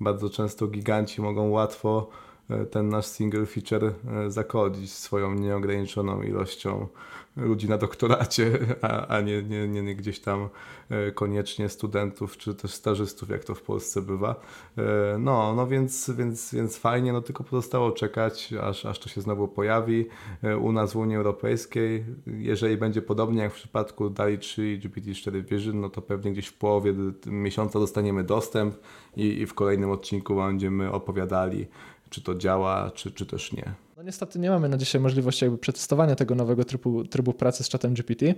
bardzo 0.00 0.30
często 0.30 0.66
giganci 0.66 1.22
mogą 1.22 1.48
łatwo 1.50 2.08
e, 2.50 2.66
ten 2.66 2.88
nasz 2.88 3.06
single 3.06 3.46
feature 3.46 3.84
e, 3.84 4.30
zakodzić 4.30 4.92
swoją 4.92 5.34
nieograniczoną 5.34 6.22
ilością 6.22 6.88
ludzi 7.36 7.68
na 7.68 7.78
doktoracie, 7.78 8.58
a, 8.82 9.06
a 9.06 9.20
nie, 9.20 9.42
nie, 9.42 9.82
nie 9.82 9.96
gdzieś 9.96 10.20
tam 10.20 10.48
e, 10.90 11.12
koniecznie 11.12 11.68
studentów 11.68 12.36
czy 12.36 12.54
też 12.54 12.74
stażystów, 12.74 13.28
jak 13.28 13.44
to 13.44 13.54
w 13.54 13.62
Polsce 13.62 14.02
bywa. 14.02 14.40
E, 14.78 15.18
no, 15.18 15.54
no 15.54 15.66
więc, 15.66 16.10
więc, 16.10 16.54
więc 16.54 16.78
fajnie, 16.78 17.12
no 17.12 17.20
tylko 17.20 17.44
pozostało 17.44 17.92
czekać, 17.92 18.54
aż, 18.62 18.86
aż 18.86 18.98
to 18.98 19.08
się 19.08 19.20
znowu 19.20 19.48
pojawi 19.48 20.06
e, 20.42 20.58
u 20.58 20.72
nas 20.72 20.92
w 20.92 20.96
Unii 20.96 21.16
Europejskiej. 21.16 22.04
Jeżeli 22.26 22.76
będzie 22.76 23.02
podobnie 23.02 23.42
jak 23.42 23.52
w 23.52 23.56
przypadku 23.56 24.10
DALI 24.10 24.38
3 24.38 24.72
i 24.72 24.80
GPT-4 24.80 25.44
Vision, 25.44 25.80
no 25.80 25.90
to 25.90 26.02
pewnie 26.02 26.32
gdzieś 26.32 26.46
w 26.46 26.58
połowie 26.58 26.94
miesiąca 27.26 27.78
dostaniemy 27.78 28.24
dostęp 28.24 28.74
i, 29.16 29.26
i 29.26 29.46
w 29.46 29.54
kolejnym 29.54 29.90
odcinku 29.90 30.36
będziemy 30.36 30.92
opowiadali, 30.92 31.66
czy 32.10 32.22
to 32.22 32.34
działa, 32.34 32.90
czy, 32.90 33.12
czy 33.12 33.26
też 33.26 33.52
nie. 33.52 33.74
No 34.02 34.06
niestety 34.06 34.38
nie 34.38 34.50
mamy 34.50 34.68
na 34.68 34.76
dzisiaj 34.76 35.00
możliwości 35.00 35.44
jakby 35.44 35.58
przetestowania 35.58 36.14
tego 36.14 36.34
nowego 36.34 36.64
trybu, 36.64 37.04
trybu 37.04 37.32
pracy 37.32 37.64
z 37.64 37.68
czatem 37.68 37.94
GPT, 37.94 38.34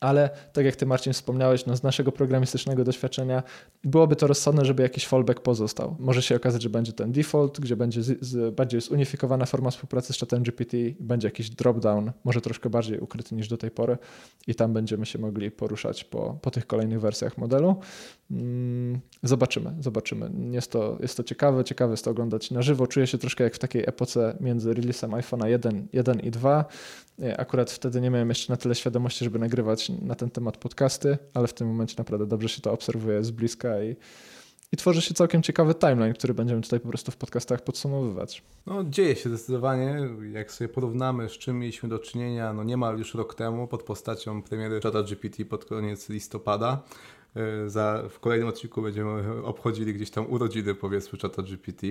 ale 0.00 0.30
tak 0.52 0.64
jak 0.64 0.76
ty 0.76 0.86
Marcin 0.86 1.12
wspomniałeś, 1.12 1.66
no 1.66 1.76
z 1.76 1.82
naszego 1.82 2.12
programistycznego 2.12 2.84
doświadczenia 2.84 3.42
byłoby 3.84 4.16
to 4.16 4.26
rozsądne, 4.26 4.64
żeby 4.64 4.82
jakiś 4.82 5.06
fallback 5.06 5.40
pozostał. 5.40 5.96
Może 5.98 6.22
się 6.22 6.36
okazać, 6.36 6.62
że 6.62 6.70
będzie 6.70 6.92
ten 6.92 7.12
default, 7.12 7.60
gdzie 7.60 7.76
będzie 7.76 8.02
z, 8.02 8.24
z, 8.24 8.54
bardziej 8.54 8.80
zunifikowana 8.80 9.46
forma 9.46 9.70
współpracy 9.70 10.12
z 10.12 10.18
chatem 10.18 10.42
GPT, 10.42 10.76
będzie 11.00 11.28
jakiś 11.28 11.50
dropdown, 11.50 12.12
może 12.24 12.40
troszkę 12.40 12.70
bardziej 12.70 13.00
ukryty 13.00 13.34
niż 13.34 13.48
do 13.48 13.56
tej 13.56 13.70
pory 13.70 13.98
i 14.46 14.54
tam 14.54 14.72
będziemy 14.72 15.06
się 15.06 15.18
mogli 15.18 15.50
poruszać 15.50 16.04
po, 16.04 16.38
po 16.42 16.50
tych 16.50 16.66
kolejnych 16.66 17.00
wersjach 17.00 17.38
modelu. 17.38 17.76
Mm, 18.30 19.00
zobaczymy, 19.22 19.74
zobaczymy. 19.80 20.30
Jest 20.50 20.72
to, 20.72 20.98
jest 21.00 21.16
to 21.16 21.24
ciekawe, 21.24 21.64
ciekawe 21.64 21.92
jest 21.92 22.04
to 22.04 22.10
oglądać 22.10 22.50
na 22.50 22.62
żywo. 22.62 22.86
Czuję 22.86 23.06
się 23.06 23.18
troszkę 23.18 23.44
jak 23.44 23.54
w 23.54 23.58
takiej 23.58 23.82
epoce 23.86 24.36
między 24.40 24.74
releasem 24.74 25.10
iPhone'a 25.10 25.46
1, 25.46 25.88
1 25.92 26.20
i 26.20 26.30
2. 26.30 26.64
Akurat 27.38 27.70
wtedy 27.70 28.00
nie 28.00 28.10
miałem 28.10 28.28
jeszcze 28.28 28.52
na 28.52 28.56
tyle 28.56 28.74
świadomości, 28.74 29.24
żeby 29.24 29.38
nagrywać 29.38 29.88
na 29.88 30.14
ten 30.14 30.30
temat 30.30 30.56
podcasty, 30.56 31.18
ale 31.34 31.48
w 31.48 31.54
tym 31.54 31.68
momencie 31.68 31.94
naprawdę 31.98 32.26
dobrze 32.26 32.48
się 32.48 32.60
to 32.60 32.72
obserwuje 32.72 33.24
z 33.24 33.30
bliska 33.30 33.82
i, 33.82 33.96
i 34.72 34.76
tworzy 34.76 35.02
się 35.02 35.14
całkiem 35.14 35.42
ciekawy 35.42 35.74
timeline, 35.74 36.14
który 36.14 36.34
będziemy 36.34 36.62
tutaj 36.62 36.80
po 36.80 36.88
prostu 36.88 37.12
w 37.12 37.16
podcastach 37.16 37.64
podsumowywać. 37.64 38.42
No 38.66 38.84
dzieje 38.84 39.16
się 39.16 39.28
zdecydowanie, 39.28 40.08
jak 40.32 40.52
sobie 40.52 40.68
porównamy 40.68 41.28
z 41.28 41.32
czym 41.32 41.58
mieliśmy 41.58 41.88
do 41.88 41.98
czynienia, 41.98 42.52
no 42.52 42.64
niemal 42.64 42.98
już 42.98 43.14
rok 43.14 43.34
temu 43.34 43.68
pod 43.68 43.82
postacią 43.82 44.42
premiery 44.42 44.80
ChatGPT 44.80 45.44
pod 45.44 45.64
koniec 45.64 46.08
listopada, 46.08 46.82
za, 47.66 48.02
w 48.10 48.20
kolejnym 48.20 48.48
odcinku 48.48 48.82
będziemy 48.82 49.44
obchodzili 49.44 49.94
gdzieś 49.94 50.10
tam 50.10 50.30
urodziny 50.30 50.74
powiedzmy 50.74 51.18
czata 51.18 51.42
GPT, 51.42 51.86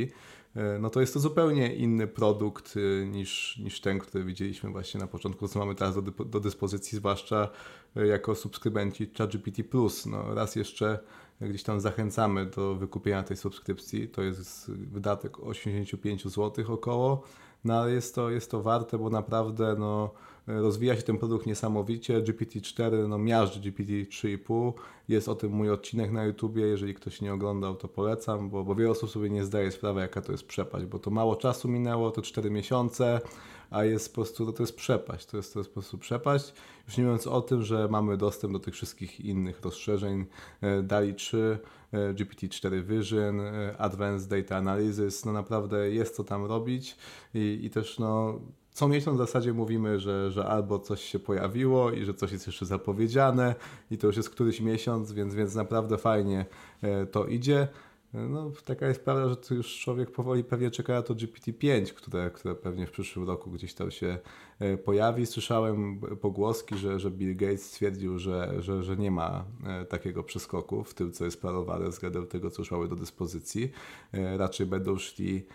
e, 0.56 0.80
no 0.80 0.90
to 0.90 1.02
jest 1.02 1.14
to 1.14 1.20
zupełnie 1.20 1.76
inny 1.76 2.08
produkt 2.08 2.74
e, 2.78 3.06
niż, 3.06 3.58
niż 3.58 3.82
ten, 3.82 4.00
który 4.00 4.24
widzieliśmy 4.24 4.70
właśnie 4.70 5.00
na 5.00 5.08
początku, 5.08 5.48
co 5.48 5.60
mamy 5.60 5.76
teraz 5.76 5.96
do, 5.96 6.26
do 6.26 6.40
dyspozycji, 6.40 6.98
zwłaszcza 6.98 7.50
jako 7.96 8.36
subskrybenci 8.36 9.12
ChatGPT+. 9.18 9.64
No, 10.06 10.36
raz 10.36 10.56
jeszcze 10.56 11.00
gdzieś 11.42 11.64
tam 11.64 11.80
zachęcamy 11.80 12.46
do 12.46 12.76
wykupienia 12.76 13.24
tej 13.24 13.38
subskrypcji, 13.38 14.08
to 14.08 14.22
jest 14.22 14.72
wydatek 14.72 15.40
85 15.40 16.24
zł 16.24 16.66
około, 16.74 17.24
no 17.64 17.74
ale 17.74 17.92
jest 17.92 18.16
to, 18.16 18.30
jest 18.30 18.52
to 18.52 18.62
warte, 18.62 18.98
bo 18.98 19.10
naprawdę 19.10 19.76
no, 19.80 20.12
rozwija 20.48 20.96
się 20.96 21.02
ten 21.02 21.18
produkt 21.18 21.46
niesamowicie. 21.46 22.22
GPT-4 22.22 23.08
no, 23.08 23.18
miażdży 23.18 23.60
GPT-3,5. 23.60 24.74
Jest 25.08 25.30
o 25.30 25.36
tym 25.36 25.52
mój 25.52 25.70
odcinek 25.70 26.12
na 26.12 26.26
YouTubie. 26.26 26.62
Jeżeli 26.62 26.94
ktoś 26.94 27.22
nie 27.22 27.34
oglądał, 27.34 27.76
to 27.76 27.88
polecam, 27.88 28.50
bo, 28.50 28.64
bo 28.64 28.76
wiele 28.76 28.92
osób 28.92 29.10
sobie 29.10 29.30
nie 29.30 29.46
zdaje 29.46 29.72
sprawy, 29.72 30.02
jaka 30.02 30.22
to 30.22 30.32
jest 30.32 30.48
przepaść, 30.48 30.86
bo 30.86 31.00
to 31.00 31.12
mało 31.12 31.36
czasu 31.36 31.68
minęło, 31.68 32.12
to 32.12 32.22
4 32.22 32.52
miesiące, 32.52 33.22
a 33.70 33.84
jest 33.84 34.10
po 34.10 34.16
prostu, 34.16 34.54
to 34.54 34.64
jest 34.64 34.76
przepaść. 34.76 35.26
To 35.26 35.38
jest, 35.38 35.54
to 35.54 35.60
jest 35.60 35.70
po 35.70 35.74
prostu 35.74 35.98
przepaść. 35.98 36.54
Już 36.88 36.98
nie 36.98 37.04
mówiąc 37.04 37.28
o 37.28 37.42
tym, 37.42 37.64
że 37.64 37.88
mamy 37.88 38.18
dostęp 38.18 38.54
do 38.54 38.60
tych 38.60 38.74
wszystkich 38.74 39.20
innych 39.20 39.62
rozszerzeń 39.62 40.26
e, 40.62 40.84
DALI 40.84 41.16
3, 41.16 41.60
e, 41.92 42.14
GPT-4 42.14 42.84
Vision, 42.84 43.40
e, 43.40 43.78
Advanced 43.78 44.30
Data 44.30 44.58
Analysis. 44.58 45.26
No 45.26 45.34
naprawdę 45.34 45.92
jest 45.92 46.16
co 46.16 46.24
tam 46.24 46.46
robić 46.46 46.98
i, 47.34 47.60
i 47.64 47.70
też 47.70 48.00
no 48.00 48.40
co 48.76 48.88
miesiąc 48.88 49.18
w 49.18 49.26
zasadzie 49.26 49.54
mówimy, 49.54 50.00
że, 50.00 50.32
że 50.32 50.46
albo 50.46 50.80
coś 50.80 51.02
się 51.02 51.20
pojawiło 51.20 51.92
i 51.92 52.06
że 52.06 52.14
coś 52.14 52.32
jest 52.32 52.48
jeszcze 52.48 52.66
zapowiedziane 52.66 53.56
i 53.92 53.98
to 53.98 54.08
już 54.08 54.18
jest 54.18 54.30
któryś 54.30 54.62
miesiąc, 54.62 55.12
więc, 55.12 55.36
więc 55.36 55.56
naprawdę 55.56 55.98
fajnie 55.98 56.46
e, 56.82 57.06
to 57.06 57.26
idzie. 57.26 57.68
E, 58.14 58.18
no, 58.18 58.52
taka 58.66 58.88
jest 58.88 59.04
prawda, 59.04 59.30
że 59.30 59.36
to 59.36 59.54
już 59.54 59.80
człowiek 59.80 60.12
powoli 60.12 60.44
pewnie 60.44 60.72
czeka 60.72 60.94
na 60.94 61.02
to 61.02 61.16
GPT-5, 61.16 61.94
które, 61.94 62.32
które 62.32 62.56
pewnie 62.56 62.88
w 62.88 62.92
przyszłym 62.92 63.28
roku 63.28 63.52
gdzieś 63.52 63.74
tam 63.74 63.92
się 63.92 64.18
e, 64.60 64.78
pojawi. 64.78 65.26
Słyszałem 65.26 66.02
pogłoski, 66.22 66.78
że, 66.78 67.00
że 67.00 67.12
Bill 67.12 67.36
Gates 67.36 67.66
stwierdził, 67.66 68.20
że, 68.20 68.54
że, 68.60 68.84
że 68.84 68.98
nie 68.98 69.12
ma 69.12 69.46
takiego 69.90 70.24
przeskoku 70.24 70.84
w 70.84 70.94
tym, 70.94 71.12
co 71.12 71.26
jest 71.26 71.42
planowane 71.42 71.90
względem 71.90 72.28
tego, 72.28 72.52
co 72.52 72.62
już 72.62 72.72
mamy 72.72 72.88
do 72.88 72.96
dyspozycji. 72.96 73.72
Raczej 74.14 74.68
będą 74.68 74.98
szli 74.98 75.46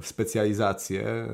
w 0.00 0.06
specjalizację 0.06 1.02
e, 1.06 1.28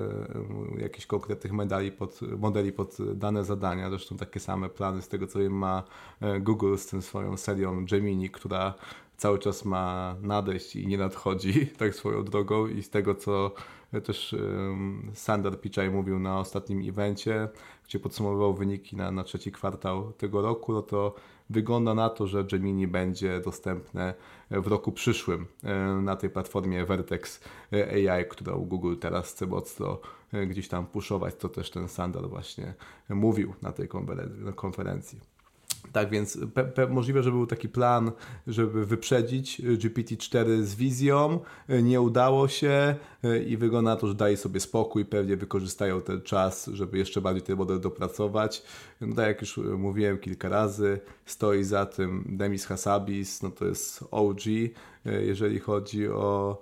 jakichś 0.78 1.06
konkretnych 1.06 1.52
medali 1.52 1.92
pod, 1.92 2.20
modeli 2.38 2.72
pod 2.72 2.96
dane 3.14 3.44
zadania. 3.44 3.90
Zresztą 3.90 4.16
takie 4.16 4.40
same 4.40 4.68
plany 4.68 5.02
z 5.02 5.08
tego 5.08 5.26
co 5.26 5.38
wiem 5.38 5.52
ma 5.52 5.82
e, 6.20 6.40
Google 6.40 6.76
z 6.76 6.86
tym 6.86 7.02
swoją 7.02 7.36
serią 7.36 7.86
Gemini, 7.86 8.30
która 8.30 8.74
cały 9.16 9.38
czas 9.38 9.64
ma 9.64 10.16
nadejść 10.22 10.76
i 10.76 10.86
nie 10.86 10.98
nadchodzi 10.98 11.66
tak 11.78 11.94
swoją 11.94 12.24
drogą 12.24 12.66
i 12.66 12.82
z 12.82 12.90
tego 12.90 13.14
co 13.14 13.54
też 14.04 14.36
Sander 15.14 15.60
Pichai 15.60 15.90
mówił 15.90 16.18
na 16.18 16.40
ostatnim 16.40 16.88
evencie, 16.88 17.48
gdzie 17.84 17.98
podsumowywał 17.98 18.54
wyniki 18.54 18.96
na, 18.96 19.10
na 19.10 19.24
trzeci 19.24 19.52
kwartał 19.52 20.12
tego 20.12 20.42
roku, 20.42 20.72
no 20.72 20.82
to 20.82 21.14
wygląda 21.50 21.94
na 21.94 22.10
to, 22.10 22.26
że 22.26 22.44
Gemini 22.44 22.86
będzie 22.86 23.40
dostępne 23.40 24.14
w 24.50 24.66
roku 24.66 24.92
przyszłym 24.92 25.46
e, 25.64 25.74
na 26.02 26.16
tej 26.16 26.30
platformie 26.30 26.84
Vertex 26.84 27.40
AI, 27.72 28.24
którą 28.28 28.64
Google 28.64 28.96
teraz 28.96 29.32
chce 29.32 29.46
mocno 29.46 29.98
e, 30.32 30.46
gdzieś 30.46 30.68
tam 30.68 30.86
puszować, 30.86 31.34
to 31.34 31.48
też 31.48 31.70
ten 31.70 31.88
Sander 31.88 32.28
właśnie 32.28 32.74
mówił 33.08 33.54
na 33.62 33.72
tej 33.72 33.88
konferencji. 34.54 35.37
Tak 35.92 36.10
więc 36.10 36.38
pe, 36.54 36.64
pe, 36.64 36.86
możliwe, 36.86 37.22
że 37.22 37.30
był 37.30 37.46
taki 37.46 37.68
plan, 37.68 38.12
żeby 38.46 38.86
wyprzedzić 38.86 39.60
y, 39.60 39.78
GPT-4 39.78 40.62
z 40.62 40.74
wizją. 40.74 41.40
Y, 41.70 41.82
nie 41.82 42.00
udało 42.00 42.48
się 42.48 42.94
y, 43.24 43.44
i 43.44 43.56
wygląda 43.56 43.90
na 43.90 43.96
to, 43.96 44.06
że 44.06 44.14
daje 44.14 44.36
sobie 44.36 44.60
spokój. 44.60 45.04
Pewnie 45.04 45.36
wykorzystają 45.36 46.00
ten 46.00 46.22
czas, 46.22 46.70
żeby 46.72 46.98
jeszcze 46.98 47.20
bardziej 47.20 47.42
ten 47.42 47.56
model 47.56 47.80
dopracować. 47.80 48.62
No, 49.00 49.16
tak 49.16 49.26
jak 49.26 49.40
już 49.40 49.56
mówiłem 49.56 50.18
kilka 50.18 50.48
razy, 50.48 51.00
stoi 51.24 51.64
za 51.64 51.86
tym 51.86 52.24
Demis 52.28 52.66
Hassabis, 52.66 53.42
no 53.42 53.50
to 53.50 53.64
jest 53.64 54.04
OG, 54.10 54.40
jeżeli 55.04 55.58
chodzi 55.58 56.08
o 56.08 56.60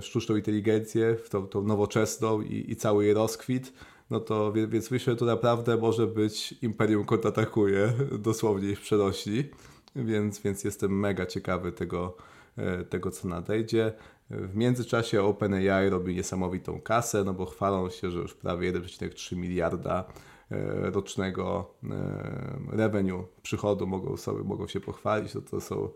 sztuczną 0.00 0.36
inteligencję, 0.36 1.16
tą, 1.30 1.46
tą 1.46 1.62
nowoczesną 1.62 2.40
i, 2.40 2.70
i 2.70 2.76
cały 2.76 3.04
jej 3.04 3.14
rozkwit 3.14 3.72
no 4.12 4.20
to 4.20 4.52
więc 4.52 4.90
myślę, 4.90 5.12
że 5.12 5.16
to 5.16 5.24
naprawdę 5.24 5.76
może 5.76 6.06
być 6.06 6.54
Imperium 6.62 7.04
kontratakuje, 7.04 7.92
dosłownie 8.18 8.70
ich 8.70 8.80
przenosi, 8.80 9.50
więc, 9.96 10.40
więc 10.40 10.64
jestem 10.64 11.00
mega 11.00 11.26
ciekawy 11.26 11.72
tego, 11.72 12.16
e, 12.56 12.84
tego, 12.84 13.10
co 13.10 13.28
nadejdzie. 13.28 13.92
W 14.30 14.56
międzyczasie 14.56 15.22
OpenAI 15.22 15.88
robi 15.88 16.14
niesamowitą 16.14 16.80
kasę, 16.80 17.24
no 17.24 17.34
bo 17.34 17.46
chwalą 17.46 17.90
się, 17.90 18.10
że 18.10 18.18
już 18.18 18.34
prawie 18.34 18.72
1,3 18.72 19.36
miliarda 19.36 20.04
e, 20.50 20.90
rocznego 20.90 21.74
e, 21.90 22.76
revenue, 22.76 23.24
przychodu 23.42 23.86
mogą 23.86 24.16
sobie 24.16 24.44
mogą 24.44 24.66
się 24.66 24.80
pochwalić, 24.80 25.32
to, 25.32 25.40
to 25.40 25.60
są 25.60 25.88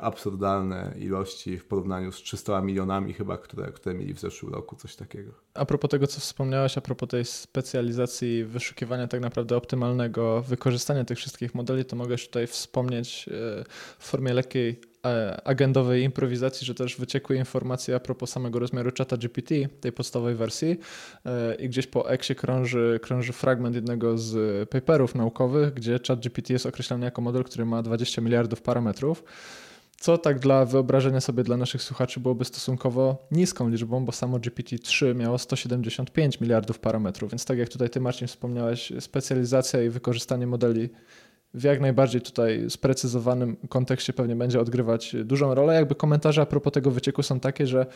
absurdalne 0.00 0.94
ilości 0.98 1.58
w 1.58 1.64
porównaniu 1.64 2.12
z 2.12 2.16
300 2.16 2.60
milionami 2.60 3.12
chyba, 3.12 3.38
które, 3.38 3.72
które 3.72 3.94
mieli 3.94 4.14
w 4.14 4.20
zeszłym 4.20 4.54
roku, 4.54 4.76
coś 4.76 4.96
takiego. 4.96 5.32
A 5.54 5.64
propos 5.64 5.90
tego, 5.90 6.06
co 6.06 6.20
wspomniałeś, 6.20 6.78
a 6.78 6.80
propos 6.80 7.08
tej 7.08 7.24
specjalizacji, 7.24 8.44
wyszukiwania 8.44 9.08
tak 9.08 9.20
naprawdę 9.20 9.56
optymalnego 9.56 10.42
wykorzystania 10.42 11.04
tych 11.04 11.18
wszystkich 11.18 11.54
modeli, 11.54 11.84
to 11.84 11.96
mogę 11.96 12.16
tutaj 12.16 12.46
wspomnieć 12.46 13.28
e, 13.28 13.64
w 13.98 14.06
formie 14.06 14.34
lekkiej 14.34 14.70
e, 14.70 14.89
agendowej 15.44 16.02
improwizacji, 16.02 16.66
że 16.66 16.74
też 16.74 16.96
wyciekły 16.96 17.36
informacje 17.36 17.94
a 17.94 18.00
propos 18.00 18.30
samego 18.30 18.58
rozmiaru 18.58 18.90
czata 18.90 19.16
GPT, 19.16 19.54
tej 19.80 19.92
podstawowej 19.92 20.34
wersji 20.34 20.76
i 21.58 21.68
gdzieś 21.68 21.86
po 21.86 22.10
Exie 22.10 22.34
krąży, 22.34 23.00
krąży 23.02 23.32
fragment 23.32 23.74
jednego 23.74 24.18
z 24.18 24.68
paperów 24.68 25.14
naukowych, 25.14 25.74
gdzie 25.74 25.98
chat 26.08 26.20
GPT 26.20 26.52
jest 26.52 26.66
określany 26.66 27.04
jako 27.04 27.22
model, 27.22 27.44
który 27.44 27.64
ma 27.64 27.82
20 27.82 28.22
miliardów 28.22 28.62
parametrów 28.62 29.24
co 30.00 30.18
tak 30.18 30.38
dla 30.38 30.64
wyobrażenia 30.64 31.20
sobie 31.20 31.42
dla 31.44 31.56
naszych 31.56 31.82
słuchaczy 31.82 32.20
byłoby 32.20 32.44
stosunkowo 32.44 33.26
niską 33.30 33.68
liczbą, 33.68 34.04
bo 34.04 34.12
samo 34.12 34.38
GPT-3 34.38 35.14
miało 35.14 35.38
175 35.38 36.40
miliardów 36.40 36.78
parametrów, 36.78 37.30
więc 37.30 37.44
tak 37.44 37.58
jak 37.58 37.68
tutaj 37.68 37.90
ty 37.90 38.00
Marcin 38.00 38.28
wspomniałeś, 38.28 38.92
specjalizacja 39.00 39.82
i 39.82 39.88
wykorzystanie 39.88 40.46
modeli 40.46 40.88
w 41.54 41.62
jak 41.62 41.80
najbardziej 41.80 42.20
tutaj 42.20 42.70
sprecyzowanym 42.70 43.56
kontekście 43.68 44.12
pewnie 44.12 44.36
będzie 44.36 44.60
odgrywać 44.60 45.16
dużą 45.24 45.54
rolę. 45.54 45.74
Jakby 45.74 45.94
komentarze 45.94 46.42
a 46.42 46.46
propos 46.46 46.72
tego 46.72 46.90
wycieku 46.90 47.22
są 47.22 47.40
takie, 47.40 47.66
że 47.66 47.86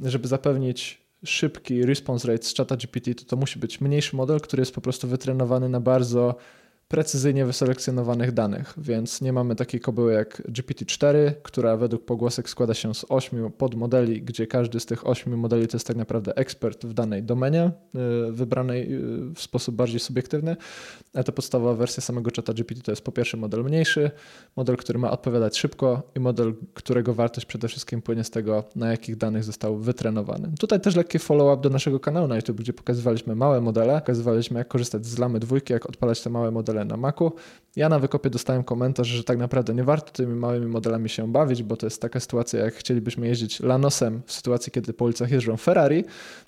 żeby 0.00 0.28
zapewnić 0.28 1.02
szybki 1.24 1.86
response 1.86 2.28
rate 2.28 2.44
z 2.44 2.54
czata 2.54 2.76
GPT, 2.76 3.14
to 3.14 3.24
to 3.24 3.36
musi 3.36 3.58
być 3.58 3.80
mniejszy 3.80 4.16
model, 4.16 4.40
który 4.40 4.60
jest 4.60 4.74
po 4.74 4.80
prostu 4.80 5.08
wytrenowany 5.08 5.68
na 5.68 5.80
bardzo 5.80 6.34
precyzyjnie 6.90 7.46
wyselekcjonowanych 7.46 8.32
danych, 8.32 8.74
więc 8.78 9.20
nie 9.20 9.32
mamy 9.32 9.56
takiej 9.56 9.80
kobyły 9.80 10.12
jak 10.12 10.42
GPT-4, 10.48 11.32
która 11.42 11.76
według 11.76 12.04
pogłosek 12.04 12.48
składa 12.48 12.74
się 12.74 12.94
z 12.94 13.04
ośmiu 13.08 13.50
podmodeli, 13.50 14.22
gdzie 14.22 14.46
każdy 14.46 14.80
z 14.80 14.86
tych 14.86 15.06
ośmiu 15.06 15.36
modeli 15.36 15.68
to 15.68 15.76
jest 15.76 15.86
tak 15.86 15.96
naprawdę 15.96 16.36
ekspert 16.36 16.86
w 16.86 16.92
danej 16.92 17.22
domenie, 17.22 17.70
y, 18.28 18.32
wybranej 18.32 18.94
y, 18.94 18.98
w 19.34 19.42
sposób 19.42 19.74
bardziej 19.74 20.00
subiektywny. 20.00 20.56
A 21.14 21.22
ta 21.22 21.32
podstawowa 21.32 21.74
wersja 21.74 22.00
samego 22.00 22.30
czata 22.30 22.54
GPT 22.54 22.82
to 22.82 22.92
jest 22.92 23.02
po 23.02 23.12
pierwsze 23.12 23.36
model 23.36 23.64
mniejszy, 23.64 24.10
model, 24.56 24.76
który 24.76 24.98
ma 24.98 25.10
odpowiadać 25.10 25.58
szybko 25.58 26.02
i 26.16 26.20
model, 26.20 26.54
którego 26.74 27.14
wartość 27.14 27.46
przede 27.46 27.68
wszystkim 27.68 28.02
płynie 28.02 28.24
z 28.24 28.30
tego, 28.30 28.64
na 28.76 28.90
jakich 28.90 29.16
danych 29.16 29.44
został 29.44 29.76
wytrenowany. 29.76 30.52
Tutaj 30.58 30.80
też 30.80 30.96
lekki 30.96 31.18
follow-up 31.18 31.62
do 31.62 31.70
naszego 31.70 32.00
kanału 32.00 32.28
na 32.28 32.36
YouTube, 32.36 32.60
gdzie 32.60 32.72
pokazywaliśmy 32.72 33.34
małe 33.34 33.60
modele, 33.60 34.00
pokazywaliśmy 34.00 34.58
jak 34.58 34.68
korzystać 34.68 35.06
z 35.06 35.18
lamy 35.18 35.40
dwójki, 35.40 35.72
jak 35.72 35.86
odpalać 35.86 36.22
te 36.22 36.30
małe 36.30 36.50
modele 36.50 36.79
modele 36.80 36.84
na 36.84 36.96
Macu. 36.96 37.32
Ja 37.76 37.88
na 37.88 37.98
wykopie 37.98 38.30
dostałem 38.30 38.64
komentarz, 38.64 39.08
że 39.08 39.24
tak 39.24 39.38
naprawdę 39.38 39.74
nie 39.74 39.84
warto 39.84 40.12
tymi 40.12 40.34
małymi 40.34 40.66
modelami 40.66 41.08
się 41.08 41.32
bawić, 41.32 41.62
bo 41.62 41.76
to 41.76 41.86
jest 41.86 42.02
taka 42.02 42.20
sytuacja, 42.20 42.64
jak 42.64 42.74
chcielibyśmy 42.74 43.26
jeździć 43.28 43.60
Lanosem 43.60 44.22
w 44.26 44.32
sytuacji, 44.32 44.72
kiedy 44.72 44.92
po 44.92 45.04
ulicach 45.04 45.30
jeżdżą 45.30 45.56
Ferrari, 45.56 46.04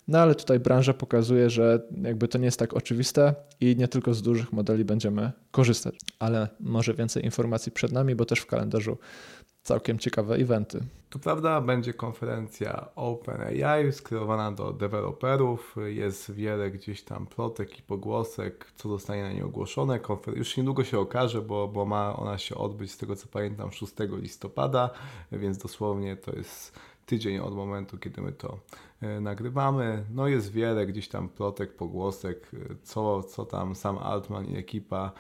no 0.09 0.19
ale 0.19 0.35
tutaj 0.35 0.61
branża 0.61 0.95
pokazuje, 0.95 1.51
że 1.51 1.81
jakby 2.03 2.29
to 2.29 2.39
nie 2.39 2.45
jest 2.45 2.59
tak 2.59 2.75
oczywiste 2.75 3.35
i 3.61 3.77
nie 3.77 3.89
tylko 3.89 4.15
z 4.15 4.23
dużych 4.23 4.53
modeli 4.53 4.85
będziemy 4.85 5.33
korzystać. 5.51 5.95
Ale 6.19 6.49
może 6.61 6.95
więcej 6.95 7.25
informacji 7.25 7.73
przed 7.73 7.93
nami, 7.93 8.15
bo 8.15 8.25
też 8.25 8.41
w 8.41 8.47
kalendarzu 8.47 8.99
całkiem 9.63 9.99
ciekawe 9.99 10.35
eventy. 10.35 10.81
Tu 11.11 11.19
prawda 11.19 11.61
będzie 11.61 11.95
konferencja 11.95 12.89
OpenAI 12.95 13.93
skierowana 13.93 14.53
do 14.53 14.73
deweloperów. 14.73 15.77
Jest 15.87 16.33
wiele 16.33 16.71
gdzieś 16.71 17.03
tam 17.03 17.27
plotek 17.27 17.79
i 17.79 17.83
pogłosek, 17.83 18.73
co 18.77 18.89
zostanie 18.89 19.23
na 19.23 19.33
niej 19.33 19.43
ogłoszone. 19.43 20.01
Konfer 20.01 20.39
już 20.39 20.57
niedługo 20.57 20.85
się 20.85 20.99
okaże, 20.99 21.43
bo, 21.43 21.69
bo 21.69 21.85
ma 21.85 22.17
ona 22.17 22.39
się 22.39 22.55
odbyć 22.55 22.93
z 22.93 22.99
tego 22.99 23.17
co 23.17 23.27
pamiętam 23.29 23.73
6 23.73 23.93
listopada, 23.99 24.91
więc 25.33 25.59
dosłownie 25.59 26.17
to 26.17 26.37
jest 26.37 26.79
tydzień 27.07 27.39
od 27.39 27.55
momentu, 27.55 27.99
kiedy 27.99 28.23
my 28.23 28.33
to 28.33 28.59
e, 29.01 29.21
nagrywamy. 29.21 30.05
No 30.11 30.29
jest 30.29 30.53
wiele 30.53 30.87
gdzieś 30.87 31.09
tam 31.09 31.29
plotek, 31.29 31.77
pogłosek, 31.77 32.51
e, 32.55 32.75
co, 32.83 33.23
co 33.23 33.45
tam 33.45 33.75
sam 33.75 33.99
Altman 33.99 34.47
i 34.47 34.57
ekipa 34.57 35.13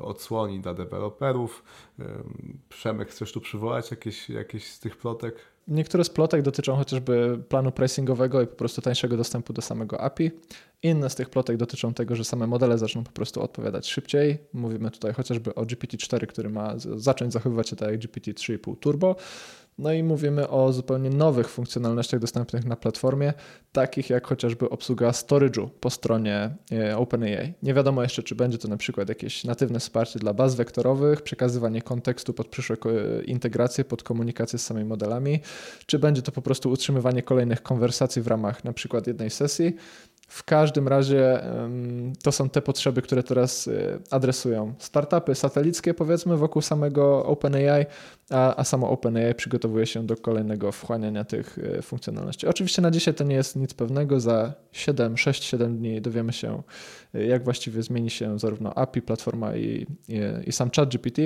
odsłoni 0.00 0.60
dla 0.60 0.74
deweloperów. 0.74 1.64
E, 1.98 2.04
Przemek, 2.68 3.08
chcesz 3.08 3.32
tu 3.32 3.40
przywołać 3.40 3.90
jakieś, 3.90 4.28
jakieś 4.30 4.66
z 4.66 4.80
tych 4.80 4.96
plotek? 4.96 5.34
Niektóre 5.68 6.04
z 6.04 6.10
plotek 6.10 6.42
dotyczą 6.42 6.76
chociażby 6.76 7.38
planu 7.48 7.72
pricingowego 7.72 8.42
i 8.42 8.46
po 8.46 8.56
prostu 8.56 8.82
tańszego 8.82 9.16
dostępu 9.16 9.52
do 9.52 9.62
samego 9.62 10.00
API. 10.00 10.30
Inne 10.82 11.10
z 11.10 11.14
tych 11.14 11.30
plotek 11.30 11.56
dotyczą 11.56 11.94
tego, 11.94 12.16
że 12.16 12.24
same 12.24 12.46
modele 12.46 12.78
zaczną 12.78 13.04
po 13.04 13.12
prostu 13.12 13.42
odpowiadać 13.42 13.88
szybciej. 13.88 14.38
Mówimy 14.52 14.90
tutaj 14.90 15.14
chociażby 15.14 15.54
o 15.54 15.62
GPT-4, 15.62 16.26
który 16.26 16.50
ma 16.50 16.74
zacząć 16.76 17.32
zachowywać 17.32 17.68
się 17.68 17.76
tak 17.76 17.90
jak 17.90 18.00
GPT-3,5 18.00 18.76
Turbo. 18.78 19.16
No 19.78 19.92
i 19.92 20.02
mówimy 20.02 20.48
o 20.48 20.72
zupełnie 20.72 21.10
nowych 21.10 21.48
funkcjonalnościach 21.48 22.20
dostępnych 22.20 22.64
na 22.64 22.76
platformie, 22.76 23.32
takich 23.72 24.10
jak 24.10 24.26
chociażby 24.26 24.70
obsługa 24.70 25.10
storage'u 25.10 25.68
po 25.80 25.90
stronie 25.90 26.50
e, 26.72 26.96
OpenAI. 26.96 27.54
Nie 27.62 27.74
wiadomo 27.74 28.02
jeszcze, 28.02 28.22
czy 28.22 28.34
będzie 28.34 28.58
to 28.58 28.68
na 28.68 28.76
przykład 28.76 29.08
jakieś 29.08 29.44
natywne 29.44 29.80
wsparcie 29.80 30.18
dla 30.18 30.34
baz 30.34 30.54
wektorowych, 30.54 31.22
przekazywanie 31.22 31.82
kontekstu 31.82 32.34
pod 32.34 32.48
przyszłe 32.48 32.76
integracje, 33.24 33.84
pod 33.84 34.02
komunikację 34.02 34.58
z 34.58 34.66
samymi 34.66 34.88
modelami, 34.88 35.40
czy 35.86 35.98
będzie 35.98 36.22
to 36.22 36.32
po 36.32 36.42
prostu 36.42 36.70
utrzymywanie 36.70 37.22
kolejnych 37.22 37.62
konwersacji 37.62 38.22
w 38.22 38.26
ramach 38.26 38.64
na 38.64 38.72
przykład 38.72 39.06
jednej 39.06 39.30
sesji. 39.30 39.76
W 40.28 40.44
każdym 40.44 40.88
razie 40.88 41.40
to 42.22 42.32
są 42.32 42.48
te 42.48 42.62
potrzeby, 42.62 43.02
które 43.02 43.22
teraz 43.22 43.66
y, 43.66 43.98
adresują 44.10 44.74
startupy 44.78 45.34
satelickie, 45.34 45.94
powiedzmy, 45.94 46.36
wokół 46.36 46.62
samego 46.62 47.26
OpenAI, 47.26 47.86
a, 48.30 48.56
a 48.56 48.64
samo 48.64 48.90
OpenAI 48.90 49.34
przygotowuje 49.34 49.86
się 49.86 50.06
do 50.06 50.16
kolejnego 50.16 50.72
wchłaniania 50.72 51.24
tych 51.24 51.58
y, 51.58 51.82
funkcjonalności. 51.82 52.46
Oczywiście 52.46 52.82
na 52.82 52.90
dzisiaj 52.90 53.14
to 53.14 53.24
nie 53.24 53.34
jest 53.34 53.56
nic 53.56 53.74
pewnego. 53.74 54.20
Za 54.20 54.52
7, 54.72 55.16
6, 55.16 55.44
7 55.44 55.78
dni 55.78 56.00
dowiemy 56.00 56.32
się, 56.32 56.62
y, 57.14 57.26
jak 57.26 57.44
właściwie 57.44 57.82
zmieni 57.82 58.10
się 58.10 58.38
zarówno 58.38 58.74
API, 58.74 59.02
platforma 59.02 59.56
i, 59.56 59.86
i, 60.08 60.20
i 60.46 60.52
sam 60.52 60.70
ChatGPT. 60.76 61.18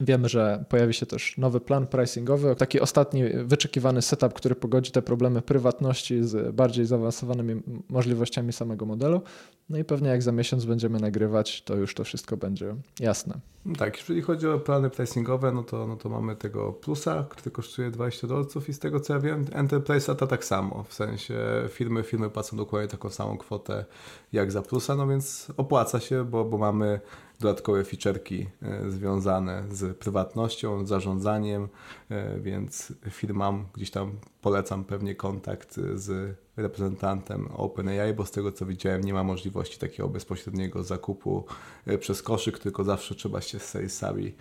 Wiemy, 0.00 0.28
że 0.28 0.64
pojawi 0.68 0.94
się 0.94 1.06
też 1.06 1.38
nowy 1.38 1.60
plan 1.60 1.86
pricingowy, 1.86 2.56
taki 2.56 2.80
ostatni 2.80 3.24
wyczekiwany 3.44 4.02
setup, 4.02 4.32
który 4.34 4.54
pogodzi 4.54 4.92
te 4.92 5.02
problemy 5.02 5.42
prywatności 5.42 6.24
z 6.24 6.54
bardziej 6.54 6.86
zaawansowanymi 6.86 7.62
możliwościami 7.88 8.52
samego 8.52 8.86
modelu. 8.86 9.20
No 9.68 9.78
i 9.78 9.84
pewnie 9.84 10.08
jak 10.08 10.22
za 10.22 10.32
miesiąc 10.32 10.64
będziemy 10.64 11.00
nagrywać, 11.00 11.62
to 11.62 11.74
już 11.74 11.94
to 11.94 12.04
wszystko 12.04 12.36
będzie 12.36 12.74
jasne. 13.00 13.40
Tak, 13.78 13.98
jeżeli 13.98 14.22
chodzi 14.22 14.48
o 14.48 14.58
plany 14.58 14.90
pricingowe, 14.90 15.52
no 15.52 15.62
to, 15.62 15.86
no 15.86 15.96
to 15.96 16.08
mamy 16.08 16.36
tego 16.36 16.72
plusa, 16.72 17.26
który 17.30 17.50
kosztuje 17.50 17.90
20 17.90 18.26
dolców 18.26 18.68
i 18.68 18.72
z 18.72 18.78
tego 18.78 19.00
co 19.00 19.12
ja 19.12 19.20
wiem, 19.20 19.44
Enterprise 19.52 20.14
to 20.14 20.26
tak 20.26 20.44
samo, 20.44 20.84
w 20.88 20.94
sensie 20.94 21.34
firmy, 21.68 22.02
firmy 22.02 22.30
płacą 22.30 22.56
dokładnie 22.56 22.88
taką 22.88 23.10
samą 23.10 23.38
kwotę 23.38 23.84
jak 24.32 24.52
za 24.52 24.62
plusa, 24.62 24.96
no 24.96 25.06
więc 25.06 25.52
opłaca 25.56 26.00
się, 26.00 26.24
bo, 26.24 26.44
bo 26.44 26.58
mamy 26.58 27.00
dodatkowe 27.40 27.82
feature'ki 27.82 28.46
e, 28.62 28.90
związane 28.90 29.64
z 29.70 29.96
prywatnością, 29.96 30.86
zarządzaniem, 30.86 31.68
e, 32.08 32.40
więc 32.40 32.92
firmam 33.10 33.66
gdzieś 33.74 33.90
tam 33.90 34.12
polecam 34.40 34.84
pewnie 34.84 35.14
kontakt 35.14 35.80
z 35.94 36.36
reprezentantem 36.56 37.48
OpenAI, 37.54 38.14
bo 38.14 38.26
z 38.26 38.30
tego 38.30 38.52
co 38.52 38.66
widziałem 38.66 39.04
nie 39.04 39.14
ma 39.14 39.24
możliwości 39.24 39.78
takiego 39.78 40.08
bezpośredniego 40.08 40.82
zakupu 40.82 41.44
e, 41.86 41.98
przez 41.98 42.22
koszyk, 42.22 42.58
tylko 42.58 42.84
zawsze 42.84 43.14
trzeba 43.14 43.40
się 43.40 43.58
z 43.58 43.68
salesami 43.68 44.34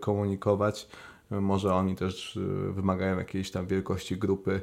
komunikować. 0.00 0.88
Może 1.30 1.74
oni 1.74 1.96
też 1.96 2.38
wymagają 2.70 3.18
jakiejś 3.18 3.50
tam 3.50 3.66
wielkości 3.66 4.16
grupy, 4.16 4.60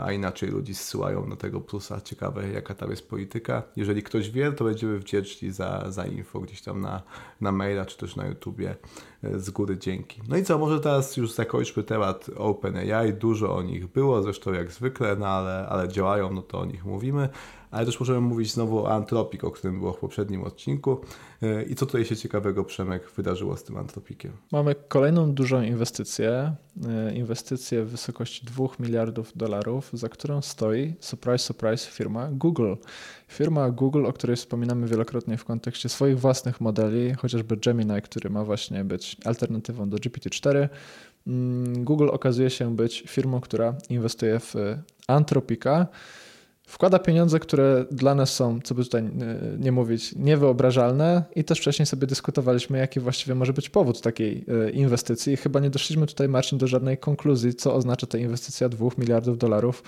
a 0.00 0.12
inaczej 0.12 0.50
ludzi 0.50 0.74
zsyłają 0.74 1.30
do 1.30 1.36
tego 1.36 1.60
plusa. 1.60 2.00
Ciekawe, 2.00 2.48
jaka 2.48 2.74
tam 2.74 2.90
jest 2.90 3.08
polityka. 3.08 3.62
Jeżeli 3.76 4.02
ktoś 4.02 4.30
wie, 4.30 4.52
to 4.52 4.64
będziemy 4.64 4.98
wdzięczni 4.98 5.50
za, 5.50 5.84
za 5.88 6.06
info 6.06 6.40
gdzieś 6.40 6.62
tam 6.62 6.80
na, 6.80 7.02
na 7.40 7.52
maila 7.52 7.86
czy 7.86 7.98
też 7.98 8.16
na 8.16 8.26
YouTubie. 8.26 8.76
Y, 9.24 9.40
z 9.40 9.50
góry 9.50 9.78
dzięki. 9.78 10.20
No 10.28 10.36
i 10.36 10.42
co, 10.42 10.58
może 10.58 10.80
teraz 10.80 11.16
już 11.16 11.32
zakończmy 11.32 11.82
temat 11.82 12.30
OpenAI. 12.36 13.12
Dużo 13.12 13.56
o 13.56 13.62
nich 13.62 13.86
było, 13.86 14.22
zresztą 14.22 14.52
jak 14.52 14.72
zwykle, 14.72 15.16
no 15.16 15.26
ale, 15.26 15.66
ale 15.68 15.88
działają, 15.88 16.32
no 16.32 16.42
to 16.42 16.58
o 16.58 16.64
nich 16.64 16.84
mówimy 16.84 17.28
ale 17.70 17.86
też 17.86 18.00
możemy 18.00 18.20
mówić 18.20 18.52
znowu 18.52 18.78
o 18.78 18.92
Antropik, 18.92 19.44
o 19.44 19.50
którym 19.50 19.78
było 19.78 19.92
w 19.92 19.98
poprzednim 19.98 20.44
odcinku. 20.44 21.00
E, 21.42 21.62
I 21.62 21.74
co 21.74 21.86
tutaj 21.86 22.04
się 22.04 22.16
ciekawego, 22.16 22.64
Przemek, 22.64 23.10
wydarzyło 23.16 23.56
z 23.56 23.64
tym 23.64 23.76
Antropikiem? 23.76 24.32
Mamy 24.52 24.74
kolejną 24.88 25.32
dużą 25.32 25.62
inwestycję, 25.62 26.54
e, 26.88 27.14
inwestycję 27.14 27.84
w 27.84 27.90
wysokości 27.90 28.46
2 28.46 28.68
miliardów 28.80 29.32
dolarów, 29.36 29.90
za 29.92 30.08
którą 30.08 30.42
stoi, 30.42 30.94
surprise, 31.00 31.44
surprise, 31.44 31.90
firma 31.90 32.28
Google. 32.32 32.74
Firma 33.28 33.70
Google, 33.70 34.06
o 34.06 34.12
której 34.12 34.36
wspominamy 34.36 34.86
wielokrotnie 34.86 35.36
w 35.36 35.44
kontekście 35.44 35.88
swoich 35.88 36.20
własnych 36.20 36.60
modeli, 36.60 37.14
chociażby 37.14 37.56
Gemini, 37.56 38.02
który 38.02 38.30
ma 38.30 38.44
właśnie 38.44 38.84
być 38.84 39.05
alternatywą 39.24 39.88
do 39.88 39.96
GPT-4. 39.96 40.68
Mm, 41.26 41.84
Google 41.84 42.08
okazuje 42.10 42.50
się 42.50 42.76
być 42.76 43.04
firmą, 43.06 43.40
która 43.40 43.74
inwestuje 43.90 44.40
w 44.40 44.54
Antropika, 45.06 45.86
wkłada 46.66 46.98
pieniądze, 46.98 47.40
które 47.40 47.84
dla 47.90 48.14
nas 48.14 48.34
są, 48.34 48.60
co 48.64 48.74
by 48.74 48.84
tutaj 48.84 49.02
e, 49.02 49.10
nie 49.58 49.72
mówić, 49.72 50.14
niewyobrażalne 50.16 51.24
i 51.36 51.44
też 51.44 51.58
wcześniej 51.58 51.86
sobie 51.86 52.06
dyskutowaliśmy, 52.06 52.78
jaki 52.78 53.00
właściwie 53.00 53.34
może 53.34 53.52
być 53.52 53.68
powód 53.68 54.00
takiej 54.00 54.44
e, 54.66 54.70
inwestycji. 54.70 55.36
Chyba 55.36 55.60
nie 55.60 55.70
doszliśmy 55.70 56.06
tutaj, 56.06 56.28
Marcin, 56.28 56.58
do 56.58 56.66
żadnej 56.66 56.98
konkluzji, 56.98 57.54
co 57.54 57.74
oznacza 57.74 58.06
ta 58.06 58.18
inwestycja 58.18 58.68
2 58.68 58.88
miliardów 58.98 59.38
dolarów 59.38 59.82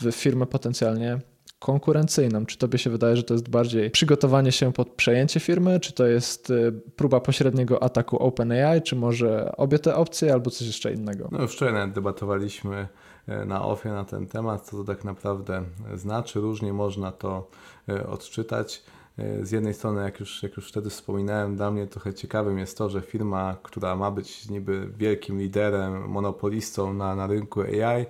w 0.00 0.12
firmę 0.12 0.46
potencjalnie 0.46 1.20
konkurencyjną. 1.58 2.46
Czy 2.46 2.58
tobie 2.58 2.78
się 2.78 2.90
wydaje, 2.90 3.16
że 3.16 3.22
to 3.22 3.34
jest 3.34 3.48
bardziej 3.48 3.90
przygotowanie 3.90 4.52
się 4.52 4.72
pod 4.72 4.88
przejęcie 4.88 5.40
firmy, 5.40 5.80
czy 5.80 5.92
to 5.92 6.06
jest 6.06 6.50
e, 6.50 6.72
próba 6.72 7.20
pośredniego 7.20 7.82
ataku 7.82 8.18
OpenAI, 8.18 8.82
czy 8.82 8.96
może 8.96 9.52
obie 9.56 9.78
te 9.78 9.96
opcje, 9.96 10.32
albo 10.32 10.50
coś 10.50 10.66
jeszcze 10.66 10.92
innego? 10.92 11.28
No 11.32 11.42
już 11.42 11.52
wczoraj 11.52 11.92
debatowaliśmy 11.92 12.88
E, 13.28 13.44
na 13.44 13.64
ofie 13.64 13.90
na 13.90 14.04
ten 14.04 14.26
temat, 14.26 14.66
co 14.66 14.76
to 14.76 14.84
tak 14.84 15.04
naprawdę 15.04 15.62
znaczy. 15.94 16.40
Różnie 16.40 16.72
można 16.72 17.12
to 17.12 17.48
e, 17.88 18.06
odczytać. 18.06 18.82
E, 19.18 19.46
z 19.46 19.50
jednej 19.50 19.74
strony, 19.74 20.02
jak 20.02 20.20
już, 20.20 20.42
jak 20.42 20.56
już 20.56 20.68
wtedy 20.68 20.90
wspominałem, 20.90 21.56
dla 21.56 21.70
mnie 21.70 21.86
trochę 21.86 22.14
ciekawym 22.14 22.58
jest 22.58 22.78
to, 22.78 22.90
że 22.90 23.02
firma, 23.02 23.56
która 23.62 23.96
ma 23.96 24.10
być 24.10 24.48
niby 24.48 24.88
wielkim 24.96 25.38
liderem, 25.38 26.08
monopolistą 26.08 26.94
na, 26.94 27.14
na 27.14 27.26
rynku 27.26 27.60
AI, 27.60 28.06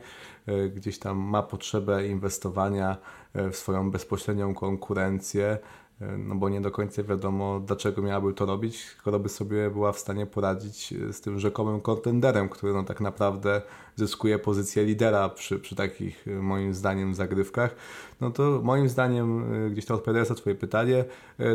gdzieś 0.74 0.98
tam 0.98 1.18
ma 1.18 1.42
potrzebę 1.42 2.06
inwestowania 2.06 2.96
w 3.34 3.56
swoją 3.56 3.90
bezpośrednią 3.90 4.54
konkurencję, 4.54 5.58
E, 5.58 5.83
no 6.00 6.35
bo 6.35 6.48
nie 6.48 6.61
do 6.61 6.70
końca 6.70 7.02
wiadomo, 7.02 7.61
dlaczego 7.61 8.02
miałaby 8.02 8.35
to 8.35 8.46
robić, 8.46 8.85
skoro 8.98 9.18
by 9.18 9.28
sobie 9.28 9.70
była 9.70 9.92
w 9.92 9.98
stanie 9.98 10.26
poradzić 10.26 10.92
e, 10.92 11.12
z 11.12 11.20
tym 11.20 11.40
rzekomym 11.40 11.80
kontenderem, 11.80 12.48
który 12.48 12.72
no 12.72 12.83
tak 12.83 13.00
naprawdę 13.00 13.62
zyskuje 13.96 14.38
pozycję 14.38 14.85
lidera 14.85 15.28
przy, 15.28 15.59
przy 15.59 15.76
takich, 15.76 16.28
e, 16.28 16.30
moim 16.30 16.74
zdaniem, 16.74 17.14
zagrywkach. 17.14 17.76
No 18.20 18.30
to 18.30 18.61
moim 18.62 18.88
zdaniem, 18.88 19.44
gdzieś 19.72 19.85
tam 19.85 19.96
odpowiadając 19.96 20.30
na 20.30 20.37
Twoje 20.37 20.57
pytanie, 20.57 21.04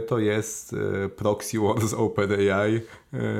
to 0.08 0.20
jest 0.20 0.76
proxy 1.16 1.60
war 1.60 1.88
z 1.88 1.94
OpenAI. 1.94 2.82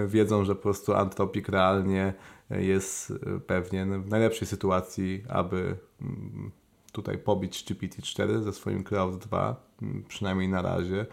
Wiedzą, 0.08 0.44
że 0.44 0.56
po 0.56 0.62
prostu 0.62 0.94
Anthropic 0.94 1.50
realnie 1.50 2.14
jest 2.50 3.14
pewnie 3.48 3.86
w 3.86 4.10
najlepszej 4.10 4.48
sytuacji, 4.48 5.24
aby 5.30 5.76
mm, 6.02 6.52
tutaj 6.92 7.18
pobić 7.18 7.66
GPT-4 7.66 8.44
ze 8.44 8.54
swoim 8.54 8.84
Cloud 8.84 9.18
2, 9.18 9.48
mm, 9.48 9.69
przynajmniej 10.08 10.50
na 10.50 10.62
razie. 10.62 11.06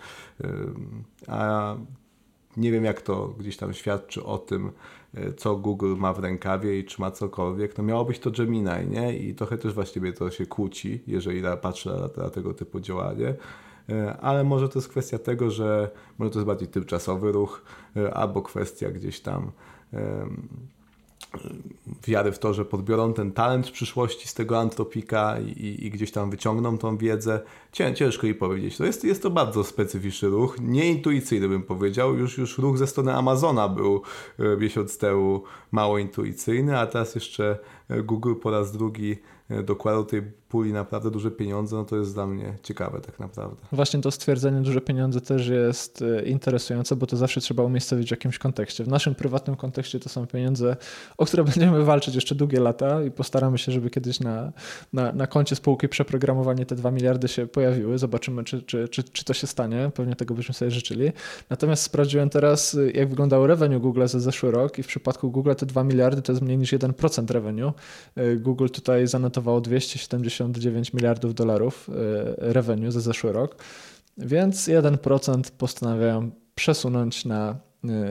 A 1.29 1.77
nie 2.57 2.73
wiem, 2.73 2.85
jak 2.85 3.03
to 3.03 3.35
gdzieś 3.39 3.57
tam 3.57 3.75
świadczy 3.75 4.25
o 4.25 4.39
tym, 4.39 4.73
e, 5.15 5.33
co 5.33 5.57
Google 5.57 5.95
ma 5.97 6.13
w 6.13 6.19
rękawie 6.19 6.79
i 6.79 6.85
czy 6.85 7.01
ma 7.01 7.11
cokolwiek. 7.11 7.79
No 7.79 7.85
miało 7.85 8.05
być 8.05 8.19
to 8.19 8.31
Gemini, 8.31 8.87
nie? 8.91 9.19
I 9.19 9.35
trochę 9.35 9.59
też 9.59 9.75
właściwie 9.75 10.13
to 10.13 10.31
się 10.31 10.47
kłóci, 10.47 11.03
jeżeli 11.07 11.43
patrzę 11.63 11.91
na, 11.91 12.23
na 12.23 12.31
tego 12.31 12.55
typu 12.55 12.81
działanie. 12.81 13.35
ale 14.21 14.45
może 14.45 14.69
to 14.69 14.79
jest 14.79 14.89
kwestia 14.89 15.19
tego, 15.19 15.51
że 15.51 15.91
może 16.19 16.31
to 16.31 16.39
jest 16.39 16.47
bardziej 16.47 16.69
tymczasowy 16.69 17.33
ruch, 17.33 17.63
albo 18.13 18.43
kwestia 18.43 18.91
gdzieś 18.91 19.21
tam 19.21 19.53
wiary 22.07 22.33
w 22.33 22.39
to, 22.39 22.55
że 22.55 22.65
podbiorą 22.65 23.13
ten 23.13 23.33
talent 23.33 23.67
w 23.67 23.73
przyszłości 23.73 24.29
z 24.29 24.35
tego 24.35 24.59
antropika 24.59 25.37
i, 25.41 25.87
i 25.87 25.91
gdzieś 25.91 26.13
tam 26.13 26.31
wyciągną 26.31 26.79
tą 26.79 26.97
wiedzę. 26.97 27.41
Ciężko 27.73 28.27
jej 28.27 28.35
powiedzieć. 28.35 28.77
To 28.77 28.85
jest, 28.85 29.05
jest 29.05 29.23
to 29.23 29.31
bardzo 29.31 29.65
specyficzny 29.65 30.29
ruch, 30.29 30.57
nieintuicyjny 30.61 31.49
bym 31.49 31.63
powiedział. 31.63 32.15
Już, 32.15 32.39
już 32.39 32.59
ruch 32.59 32.79
ze 32.79 32.87
strony 32.87 33.15
Amazona 33.15 33.69
był 33.69 34.03
e, 34.39 34.57
miesiąc 34.57 34.99
temu 34.99 35.43
mało 35.73 35.99
intuicyjny, 35.99 36.79
a 36.79 36.87
teraz 36.87 37.15
jeszcze 37.15 37.59
e, 37.89 38.03
Google 38.03 38.35
po 38.35 38.51
raz 38.51 38.73
drugi 38.73 39.17
E, 39.51 39.63
dokładał 39.63 40.05
tej 40.05 40.23
puli 40.49 40.73
naprawdę 40.73 41.11
duże 41.11 41.31
pieniądze, 41.31 41.77
no 41.77 41.85
to 41.85 41.97
jest 41.97 42.15
dla 42.15 42.27
mnie 42.27 42.55
ciekawe 42.63 43.01
tak 43.01 43.19
naprawdę. 43.19 43.57
Właśnie 43.73 44.01
to 44.01 44.11
stwierdzenie 44.11 44.61
duże 44.61 44.81
pieniądze 44.81 45.21
też 45.21 45.49
jest 45.49 46.03
y, 46.03 46.23
interesujące, 46.27 46.97
bo 46.97 47.07
to 47.07 47.17
zawsze 47.17 47.41
trzeba 47.41 47.63
umiejscowić 47.63 48.09
w 48.09 48.11
jakimś 48.11 48.39
kontekście. 48.39 48.85
W 48.85 48.89
naszym 48.89 49.15
prywatnym 49.15 49.57
kontekście 49.57 50.01
to 50.01 50.09
są 50.09 50.27
pieniądze, 50.27 50.77
o 51.19 51.27
które 51.27 51.45
będziemy 51.55 51.85
walczyć 51.85 52.15
jeszcze 52.15 52.35
długie 52.35 52.61
lata 52.61 53.03
i 53.03 53.11
postaramy 53.11 53.59
się, 53.59 53.73
żeby 53.73 53.91
kiedyś 53.91 54.21
na, 54.21 54.53
na, 54.93 55.13
na 55.13 55.27
koncie 55.27 55.57
spółki 55.57 55.89
przeprogramowanie 55.89 56.67
te 56.67 56.75
2 56.75 56.91
miliardy 56.91 57.29
się 57.29 57.47
pojawiły. 57.47 57.99
Zobaczymy, 57.99 58.45
czy, 58.45 58.63
czy, 58.63 58.89
czy, 58.89 59.03
czy 59.05 59.25
to 59.25 59.35
się 59.35 59.47
stanie. 59.47 59.91
Pewnie 59.95 60.17
tego 60.17 60.35
byśmy 60.35 60.55
sobie 60.55 60.71
życzyli. 60.71 61.13
Natomiast 61.51 61.83
sprawdziłem 61.83 62.31
teraz, 62.31 62.75
y, 62.75 62.93
jak 62.95 63.09
wyglądał 63.09 63.47
revenue 63.47 63.81
Google 63.81 64.07
za 64.07 64.21
zeszły 64.21 64.51
rok 64.51 64.79
i 64.79 64.83
w 64.83 64.87
przypadku 64.87 65.31
Google 65.31 65.55
te 65.55 65.67
2 65.67 65.85
miliardy 65.85 66.23
to 66.23 66.33
jest 66.33 66.43
mniej 66.43 66.59
niż 66.59 66.73
1% 66.73 67.31
revenue. 67.31 67.73
Y, 68.19 68.37
Google 68.37 68.69
tutaj 68.69 69.07
zanotowało 69.07 69.61
270 69.61 70.46
69 70.55 70.93
miliardów 70.93 71.35
dolarów 71.35 71.89
y, 71.89 71.93
revenue 72.39 72.93
za 72.93 73.01
zeszły 73.01 73.33
rok, 73.33 73.57
więc 74.19 74.69
1% 74.69 75.51
postanawiają 75.59 76.31
przesunąć 76.55 77.25
na 77.25 77.57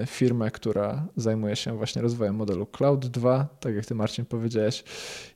y, 0.03 0.05
firmę, 0.05 0.51
która 0.51 1.07
zajmuje 1.15 1.55
się 1.55 1.77
właśnie 1.77 2.01
rozwojem 2.01 2.35
modelu 2.35 2.65
Cloud 2.65 3.07
2, 3.07 3.47
tak 3.59 3.75
jak 3.75 3.85
ty 3.85 3.95
Marcin 3.95 4.25
powiedziałeś. 4.25 4.83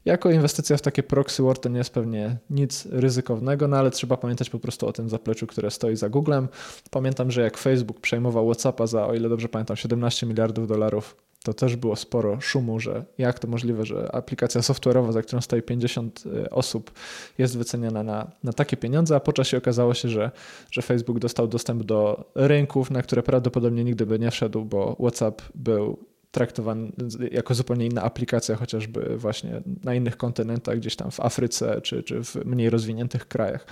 Jako 0.06 0.32
inwestycja 0.32 0.78
w 0.78 0.82
takie 0.82 1.04
proxy 1.04 1.44
war 1.44 1.58
to 1.58 1.70
nie 1.70 1.78
jest 1.78 1.94
pewnie 1.94 2.38
nic 2.50 2.86
ryzykownego, 2.86 3.68
no 3.68 3.78
ale 3.78 3.92
trzeba 3.92 4.18
pamiętać 4.18 4.50
po 4.50 4.60
prostu 4.60 4.88
o 4.88 4.94
tym 4.94 5.10
zapleczu, 5.10 5.48
które 5.48 5.72
stoi 5.72 5.96
za 5.96 6.10
Googlem. 6.10 6.48
Pamiętam, 6.92 7.32
że 7.32 7.42
jak 7.42 7.58
Facebook 7.58 8.00
przejmował 8.00 8.46
WhatsAppa 8.46 8.88
za, 8.88 9.08
o 9.08 9.14
ile 9.14 9.30
dobrze 9.30 9.50
pamiętam, 9.50 9.78
17 9.78 10.26
miliardów 10.26 10.68
dolarów 10.68 11.16
to 11.44 11.54
też 11.54 11.76
było 11.76 11.96
sporo 11.96 12.42
szumu, 12.42 12.80
że 12.80 13.06
jak 13.18 13.40
to 13.40 13.48
możliwe, 13.48 13.86
że 13.86 14.16
aplikacja 14.16 14.62
software'owa, 14.62 15.12
za 15.12 15.22
którą 15.22 15.42
stoi 15.42 15.62
50 15.62 16.24
e, 16.26 16.50
osób, 16.50 16.92
jest 17.38 17.58
wyceniana 17.58 18.04
na, 18.04 18.32
na 18.44 18.54
takie 18.54 18.78
pieniądze, 18.78 19.16
a 19.16 19.20
po 19.20 19.34
czasie 19.34 19.58
okazało 19.58 19.94
się, 19.94 20.10
że, 20.10 20.32
że 20.72 20.82
Facebook 20.82 21.20
dostał 21.20 21.48
dostęp 21.48 21.84
do 21.84 22.32
rynków, 22.36 22.92
na 22.92 23.02
które 23.02 23.24
prawdopodobnie 23.24 23.84
nigdy 23.84 24.06
by 24.06 24.20
nie 24.20 24.32
wszedł, 24.32 24.66
bo 24.66 24.96
WhatsApp 25.00 25.42
był 25.56 26.10
traktowany 26.32 26.92
jako 27.32 27.54
zupełnie 27.56 27.86
inna 27.86 28.04
aplikacja, 28.04 28.56
chociażby 28.56 29.18
właśnie 29.18 29.62
na 29.84 29.96
innych 29.96 30.18
kontynentach, 30.18 30.78
gdzieś 30.78 30.96
tam 30.96 31.12
w 31.12 31.20
Afryce 31.20 31.82
czy, 31.82 32.04
czy 32.04 32.24
w 32.24 32.36
mniej 32.36 32.70
rozwiniętych 32.70 33.28
krajach. 33.28 33.68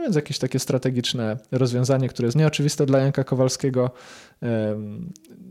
No 0.00 0.04
więc 0.04 0.16
jakieś 0.16 0.38
takie 0.38 0.58
strategiczne 0.58 1.36
rozwiązanie, 1.52 2.08
które 2.08 2.26
jest 2.26 2.36
nieoczywiste 2.36 2.86
dla 2.86 2.98
Janka 2.98 3.24
Kowalskiego, 3.24 3.90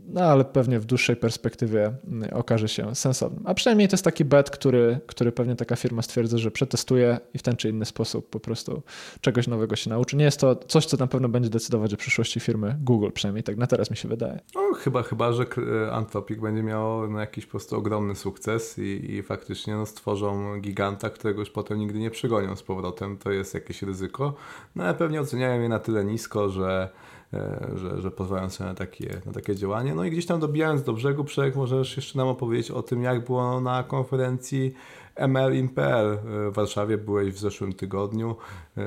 no 0.08 0.20
ale 0.20 0.44
pewnie 0.44 0.80
w 0.80 0.84
dłuższej 0.84 1.16
perspektywie 1.16 1.92
mm, 2.08 2.30
okaże 2.32 2.68
się 2.68 2.94
sensownym. 2.94 3.42
A 3.46 3.54
przynajmniej 3.54 3.88
to 3.88 3.94
jest 3.94 4.04
taki 4.04 4.24
bet, 4.24 4.50
który, 4.50 5.00
który 5.06 5.32
pewnie 5.32 5.56
taka 5.56 5.76
firma 5.76 6.02
stwierdza, 6.02 6.38
że 6.38 6.50
przetestuje 6.50 7.18
i 7.34 7.38
w 7.38 7.42
ten 7.42 7.56
czy 7.56 7.68
inny 7.68 7.84
sposób 7.84 8.30
po 8.30 8.40
prostu 8.40 8.82
czegoś 9.20 9.46
nowego 9.46 9.76
się 9.76 9.90
nauczy. 9.90 10.16
Nie 10.16 10.24
jest 10.24 10.40
to 10.40 10.56
coś, 10.56 10.86
co 10.86 10.96
na 10.96 11.06
pewno 11.06 11.28
będzie 11.28 11.50
decydować 11.50 11.94
o 11.94 11.96
przyszłości 11.96 12.40
firmy 12.40 12.76
Google, 12.80 13.10
przynajmniej 13.14 13.42
tak 13.42 13.56
na 13.56 13.66
teraz 13.66 13.90
mi 13.90 13.96
się 13.96 14.08
wydaje. 14.08 14.40
No, 14.54 14.72
chyba, 14.74 15.02
chyba 15.02 15.32
że 15.32 15.46
Anthropic 15.92 16.40
będzie 16.40 16.62
miał 16.62 17.10
no, 17.10 17.20
jakiś 17.20 17.46
po 17.46 17.50
prostu 17.50 17.76
ogromny 17.76 18.14
sukces 18.14 18.78
i, 18.78 19.12
i 19.12 19.22
faktycznie 19.22 19.74
no, 19.74 19.86
stworzą 19.86 20.60
giganta, 20.60 21.10
którego 21.10 21.40
już 21.40 21.50
potem 21.50 21.78
nigdy 21.78 21.98
nie 21.98 22.10
przygonią 22.10 22.56
z 22.56 22.62
powrotem. 22.62 23.18
To 23.18 23.30
jest 23.30 23.54
jakieś 23.54 23.82
ryzyko. 23.82 24.34
No 24.76 24.84
ale 24.84 24.94
pewnie 24.94 25.20
oceniają 25.20 25.60
je 25.62 25.68
na 25.68 25.78
tyle 25.78 26.04
nisko, 26.04 26.48
że 26.48 26.88
E, 27.34 27.70
że, 27.74 28.00
że 28.00 28.10
pozwalają 28.10 28.50
sobie 28.50 28.68
na 28.68 28.74
takie, 28.74 29.20
na 29.26 29.32
takie 29.32 29.56
działanie. 29.56 29.94
No 29.94 30.04
i 30.04 30.10
gdzieś 30.10 30.26
tam 30.26 30.40
dobijając 30.40 30.82
do 30.82 30.92
brzegu, 30.92 31.24
Przemek, 31.24 31.56
możesz 31.56 31.96
jeszcze 31.96 32.18
nam 32.18 32.28
opowiedzieć 32.28 32.70
o 32.70 32.82
tym, 32.82 33.02
jak 33.02 33.24
było 33.24 33.60
na 33.60 33.82
konferencji 33.82 34.74
MLIN.pl 35.28 36.18
w 36.24 36.54
Warszawie. 36.54 36.98
Byłeś 36.98 37.34
w 37.34 37.38
zeszłym 37.38 37.72
tygodniu. 37.72 38.36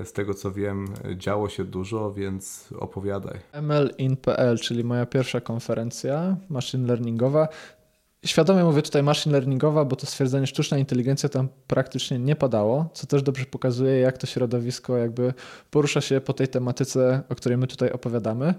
Z 0.03 0.13
tego 0.13 0.33
co 0.33 0.51
wiem, 0.51 0.87
działo 1.15 1.49
się 1.49 1.63
dużo, 1.63 2.13
więc 2.13 2.69
opowiadaj. 2.79 3.39
MLIN.pl, 3.61 4.57
czyli 4.57 4.83
moja 4.83 5.05
pierwsza 5.05 5.41
konferencja 5.41 6.35
machine 6.49 6.87
learningowa. 6.87 7.47
Świadomie 8.25 8.63
mówię 8.63 8.81
tutaj 8.81 9.03
machine 9.03 9.33
learningowa, 9.33 9.85
bo 9.85 9.95
to 9.95 10.05
stwierdzenie 10.05 10.47
sztuczna 10.47 10.77
inteligencja 10.77 11.29
tam 11.29 11.49
praktycznie 11.67 12.19
nie 12.19 12.35
padało, 12.35 12.89
co 12.93 13.07
też 13.07 13.23
dobrze 13.23 13.45
pokazuje, 13.45 13.99
jak 13.99 14.17
to 14.17 14.27
środowisko 14.27 14.97
jakby 14.97 15.33
porusza 15.71 16.01
się 16.01 16.21
po 16.21 16.33
tej 16.33 16.47
tematyce, 16.47 17.21
o 17.29 17.35
której 17.35 17.57
my 17.57 17.67
tutaj 17.67 17.91
opowiadamy. 17.91 18.53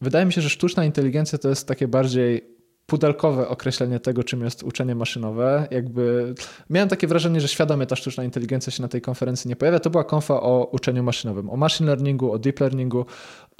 Wydaje 0.00 0.26
mi 0.26 0.32
się, 0.32 0.40
że 0.40 0.50
sztuczna 0.50 0.84
inteligencja 0.84 1.38
to 1.38 1.48
jest 1.48 1.68
takie 1.68 1.88
bardziej 1.88 2.60
pudelkowe 2.86 3.48
określenie 3.48 4.00
tego, 4.00 4.24
czym 4.24 4.44
jest 4.44 4.62
uczenie 4.62 4.94
maszynowe. 4.94 5.68
Jakby 5.70 6.34
miałem 6.70 6.88
takie 6.88 7.06
wrażenie, 7.06 7.40
że 7.40 7.48
świadomie 7.48 7.86
ta 7.86 7.96
sztuczna 7.96 8.24
inteligencja 8.24 8.72
się 8.72 8.82
na 8.82 8.88
tej 8.88 9.00
konferencji 9.00 9.48
nie 9.48 9.56
pojawia. 9.56 9.80
To 9.80 9.90
była 9.90 10.04
konfa 10.04 10.42
o 10.42 10.68
uczeniu 10.72 11.02
maszynowym, 11.02 11.50
o 11.50 11.56
machine 11.56 11.86
learningu, 11.86 12.32
o 12.32 12.38
deep 12.38 12.60
learningu, 12.60 13.06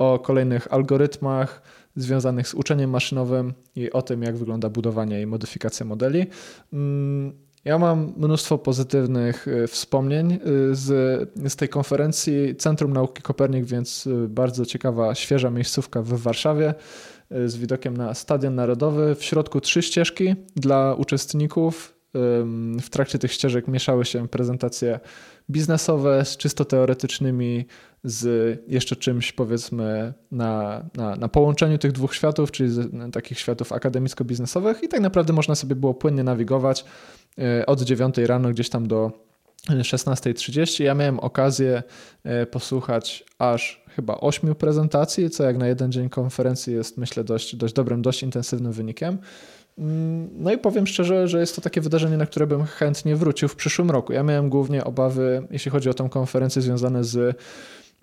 o 0.00 0.18
kolejnych 0.18 0.72
algorytmach, 0.72 1.62
związanych 1.96 2.48
z 2.48 2.54
uczeniem 2.54 2.90
maszynowym 2.90 3.54
i 3.76 3.90
o 3.90 4.02
tym, 4.02 4.22
jak 4.22 4.36
wygląda 4.36 4.68
budowanie 4.68 5.22
i 5.22 5.26
modyfikacja 5.26 5.86
modeli. 5.86 6.26
Mm, 6.72 7.32
ja 7.64 7.78
mam 7.78 8.12
mnóstwo 8.16 8.58
pozytywnych 8.58 9.48
y, 9.48 9.66
wspomnień 9.66 10.32
y, 10.32 10.38
z, 10.74 10.88
z 11.48 11.56
tej 11.56 11.68
konferencji 11.68 12.56
Centrum 12.56 12.92
Nauki 12.92 13.22
Kopernik, 13.22 13.64
więc 13.64 14.06
y, 14.06 14.28
bardzo 14.28 14.66
ciekawa, 14.66 15.14
świeża 15.14 15.50
miejscówka 15.50 16.02
w 16.02 16.08
Warszawie 16.08 16.74
z 17.46 17.56
widokiem 17.56 17.96
na 17.96 18.14
Stadion 18.14 18.54
Narodowy. 18.54 19.14
W 19.14 19.24
środku 19.24 19.60
trzy 19.60 19.82
ścieżki 19.82 20.34
dla 20.56 20.94
uczestników. 20.94 21.96
W 22.82 22.90
trakcie 22.90 23.18
tych 23.18 23.32
ścieżek 23.32 23.68
mieszały 23.68 24.04
się 24.04 24.28
prezentacje 24.28 25.00
biznesowe 25.50 26.24
z 26.24 26.36
czysto 26.36 26.64
teoretycznymi, 26.64 27.66
z 28.04 28.58
jeszcze 28.68 28.96
czymś 28.96 29.32
powiedzmy 29.32 30.12
na, 30.32 30.82
na, 30.96 31.16
na 31.16 31.28
połączeniu 31.28 31.78
tych 31.78 31.92
dwóch 31.92 32.14
światów, 32.14 32.50
czyli 32.50 32.70
z, 32.70 33.12
takich 33.12 33.38
światów 33.38 33.72
akademicko-biznesowych 33.72 34.82
i 34.82 34.88
tak 34.88 35.00
naprawdę 35.00 35.32
można 35.32 35.54
sobie 35.54 35.76
było 35.76 35.94
płynnie 35.94 36.24
nawigować 36.24 36.84
e, 37.38 37.66
od 37.66 37.82
9 37.82 38.18
rano 38.18 38.50
gdzieś 38.50 38.68
tam 38.68 38.88
do 38.88 39.12
16.30. 39.68 40.84
Ja 40.84 40.94
miałem 40.94 41.20
okazję 41.20 41.82
e, 42.24 42.46
posłuchać 42.46 43.24
aż 43.38 43.84
chyba 43.88 44.16
ośmiu 44.20 44.54
prezentacji, 44.54 45.30
co 45.30 45.44
jak 45.44 45.58
na 45.58 45.66
jeden 45.66 45.92
dzień 45.92 46.08
konferencji 46.08 46.74
jest 46.74 46.98
myślę 46.98 47.24
dość, 47.24 47.56
dość 47.56 47.74
dobrym, 47.74 48.02
dość 48.02 48.22
intensywnym 48.22 48.72
wynikiem. 48.72 49.18
Mm, 49.78 50.28
no 50.32 50.52
i 50.52 50.58
powiem 50.58 50.86
szczerze, 50.86 51.28
że 51.28 51.40
jest 51.40 51.56
to 51.56 51.62
takie 51.62 51.80
wydarzenie, 51.80 52.16
na 52.16 52.26
które 52.26 52.46
bym 52.46 52.64
chętnie 52.64 53.16
wrócił 53.16 53.48
w 53.48 53.56
przyszłym 53.56 53.90
roku. 53.90 54.12
Ja 54.12 54.22
miałem 54.22 54.48
głównie 54.48 54.84
obawy, 54.84 55.46
jeśli 55.50 55.70
chodzi 55.70 55.90
o 55.90 55.94
tę 55.94 56.08
konferencję, 56.10 56.62
związane 56.62 57.04
z 57.04 57.36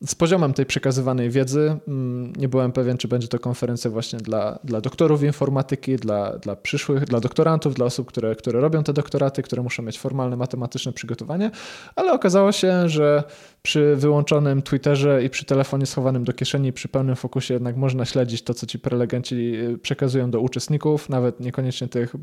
z 0.05 0.15
poziomem 0.15 0.53
tej 0.53 0.65
przekazywanej 0.65 1.29
wiedzy 1.29 1.77
mm, 1.87 2.33
nie 2.35 2.49
byłem 2.49 2.71
pewien, 2.71 2.97
czy 2.97 3.07
będzie 3.07 3.27
to 3.27 3.39
konferencja 3.39 3.91
właśnie 3.91 4.19
dla, 4.19 4.59
dla 4.63 4.81
doktorów 4.81 5.23
informatyki, 5.23 5.95
dla, 5.95 6.37
dla 6.37 6.55
przyszłych, 6.55 7.05
dla 7.05 7.19
doktorantów, 7.19 7.73
dla 7.75 7.85
osób, 7.85 8.07
które, 8.07 8.35
które 8.35 8.59
robią 8.59 8.83
te 8.83 8.93
doktoraty, 8.93 9.43
które 9.43 9.63
muszą 9.63 9.83
mieć 9.83 9.99
formalne 9.99 10.37
matematyczne 10.37 10.93
przygotowanie, 10.93 11.51
ale 11.95 12.13
okazało 12.13 12.51
się, 12.51 12.89
że 12.89 13.23
przy 13.61 13.95
wyłączonym 13.95 14.61
Twitterze 14.61 15.23
i 15.23 15.29
przy 15.29 15.45
telefonie 15.45 15.85
schowanym 15.85 16.23
do 16.23 16.33
kieszeni, 16.33 16.73
przy 16.73 16.87
pełnym 16.87 17.15
fokusie 17.15 17.53
jednak 17.53 17.77
można 17.77 18.05
śledzić 18.05 18.41
to, 18.41 18.53
co 18.53 18.65
ci 18.65 18.79
prelegenci 18.79 19.55
y, 19.55 19.77
przekazują 19.77 20.31
do 20.31 20.39
uczestników, 20.39 21.09
nawet 21.09 21.39
niekoniecznie 21.39 21.87
tych 21.87 22.15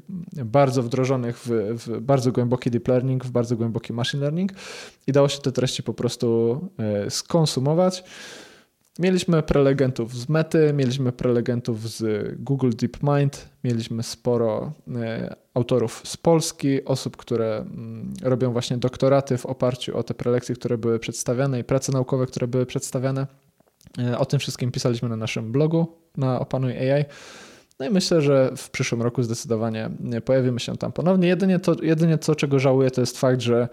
bardzo 0.45 0.83
wdrożonych 0.83 1.39
w, 1.39 1.49
w 1.87 2.01
bardzo 2.01 2.33
głęboki 2.33 2.71
deep 2.71 2.89
learning, 2.89 3.25
w 3.25 3.31
bardzo 3.31 3.57
głęboki 3.57 3.93
machine 3.93 4.21
learning. 4.21 4.53
I 5.07 5.13
dało 5.13 5.29
się 5.29 5.41
te 5.41 5.53
treści 5.53 5.83
po 5.83 5.95
prostu 5.95 6.61
y, 7.07 7.11
skonsumować. 7.64 8.05
Mieliśmy 8.98 9.42
prelegentów 9.42 10.14
z 10.14 10.29
Mety, 10.29 10.72
mieliśmy 10.74 11.12
prelegentów 11.12 11.90
z 11.90 12.35
Google 12.38 12.70
DeepMind, 12.77 13.48
mieliśmy 13.64 14.03
sporo 14.03 14.72
e, 14.96 15.37
autorów 15.55 16.03
z 16.05 16.16
Polski, 16.16 16.85
osób, 16.85 17.16
które 17.16 17.57
mm, 17.57 18.14
robią 18.22 18.53
właśnie 18.53 18.79
doktoraty 18.79 19.38
w 19.38 19.46
oparciu 19.46 19.98
o 19.98 20.03
te 20.03 20.14
prelekcje, 20.14 20.55
które 20.55 20.79
były 20.79 20.98
przedstawiane 20.98 21.61
i 21.61 21.64
prace 21.64 21.92
naukowe, 21.92 22.27
które 22.27 22.46
były 22.46 22.66
przedstawiane. 22.66 23.27
E, 23.98 24.18
o 24.18 24.24
tym 24.24 24.38
wszystkim 24.40 24.70
pisaliśmy 24.70 25.09
na 25.09 25.16
naszym 25.16 25.53
blogu 25.53 25.87
na 26.16 26.40
Opanuj 26.40 26.72
AI. 26.72 27.05
No 27.85 27.90
i 27.90 27.92
myślę, 27.92 28.23
że 28.23 28.51
w 28.57 28.70
przyszłym 28.70 29.03
roku 29.03 29.23
zdecydowanie 29.23 29.90
pojawimy 30.25 30.61
się 30.61 30.77
tam 30.77 30.92
ponownie. 30.92 31.29
Jedynie 31.29 31.59
to, 31.59 31.77
jedynie 31.83 32.18
to 32.18 32.35
czego 32.35 32.59
żałuję, 32.59 32.90
to 32.90 33.01
jest 33.01 33.18
fakt, 33.18 33.40
że 33.40 33.68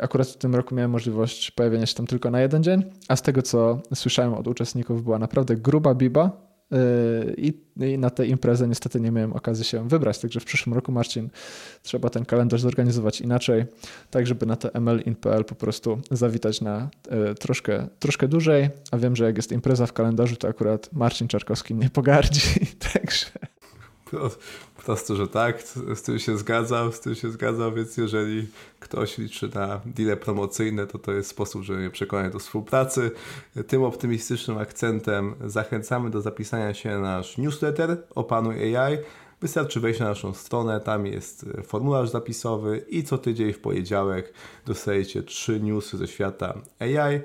akurat 0.00 0.28
w 0.28 0.36
tym 0.36 0.54
roku 0.54 0.74
miałem 0.74 0.90
możliwość 0.90 1.50
pojawienia 1.50 1.86
się 1.86 1.94
tam 1.94 2.06
tylko 2.06 2.30
na 2.30 2.40
jeden 2.40 2.62
dzień, 2.62 2.84
a 3.08 3.16
z 3.16 3.22
tego 3.22 3.42
co 3.42 3.80
słyszałem 3.94 4.34
od 4.34 4.48
uczestników 4.48 5.04
była 5.04 5.18
naprawdę 5.18 5.56
gruba 5.56 5.94
biba, 5.94 6.46
Yy, 6.70 7.34
I, 7.36 7.52
I, 7.80 7.98
na 7.98 8.10
tę 8.10 8.26
imprezę 8.26 8.68
niestety 8.68 9.00
nie 9.00 9.10
miałem 9.10 9.32
okazji 9.32 9.64
się 9.64 9.88
wybrać. 9.88 10.18
Także 10.18 10.40
w 10.40 10.44
przyszłym 10.44 10.74
roku, 10.74 10.92
Marcin, 10.92 11.30
trzeba 11.82 12.10
ten 12.10 12.24
kalendarz 12.24 12.60
zorganizować 12.60 13.20
inaczej, 13.20 13.64
tak 14.10 14.26
żeby 14.26 14.46
na 14.46 14.56
te 14.56 14.70
ML.in.pl 14.74 15.44
po 15.44 15.54
prostu 15.54 16.00
zawitać 16.10 16.60
na 16.60 16.88
y, 17.30 17.34
troszkę, 17.34 17.88
troszkę 17.98 18.28
dłużej. 18.28 18.68
A 18.90 18.98
wiem, 18.98 19.16
że 19.16 19.24
jak 19.24 19.36
jest 19.36 19.52
impreza 19.52 19.86
w 19.86 19.92
kalendarzu, 19.92 20.36
to 20.36 20.48
akurat 20.48 20.92
Marcin 20.92 21.28
Czarkowski 21.28 21.74
nie 21.74 21.90
pogardzi. 21.90 22.40
Także. 22.92 23.26
Prosto, 24.84 25.16
że 25.16 25.28
tak, 25.28 25.62
z 25.94 26.02
tym 26.02 26.18
się 26.18 26.38
zgadzam, 26.38 26.92
z 26.92 27.00
tym 27.00 27.14
się 27.14 27.30
zgadzam, 27.30 27.74
więc 27.74 27.96
jeżeli 27.96 28.46
ktoś 28.80 29.18
liczy 29.18 29.50
na 29.54 29.80
deale 29.86 30.16
promocyjne, 30.16 30.86
to 30.86 30.98
to 30.98 31.12
jest 31.12 31.30
sposób, 31.30 31.62
żeby 31.62 31.78
mnie 31.78 31.90
przekonać 31.90 32.32
do 32.32 32.38
współpracy. 32.38 33.10
Tym 33.66 33.82
optymistycznym 33.82 34.58
akcentem 34.58 35.34
zachęcamy 35.46 36.10
do 36.10 36.20
zapisania 36.20 36.74
się 36.74 36.90
na 36.90 37.00
nasz 37.00 37.38
newsletter 37.38 37.96
o 38.14 38.24
panu 38.24 38.50
AI. 38.50 38.98
Wystarczy 39.40 39.80
wejść 39.80 40.00
na 40.00 40.08
naszą 40.08 40.34
stronę, 40.34 40.80
tam 40.80 41.06
jest 41.06 41.46
formularz 41.64 42.10
zapisowy 42.10 42.84
i 42.88 43.04
co 43.04 43.18
tydzień 43.18 43.52
w 43.52 43.58
poniedziałek 43.58 44.32
dostajecie 44.66 45.22
trzy 45.22 45.60
newsy 45.60 45.96
ze 45.96 46.08
świata 46.08 46.54
AI 46.78 47.20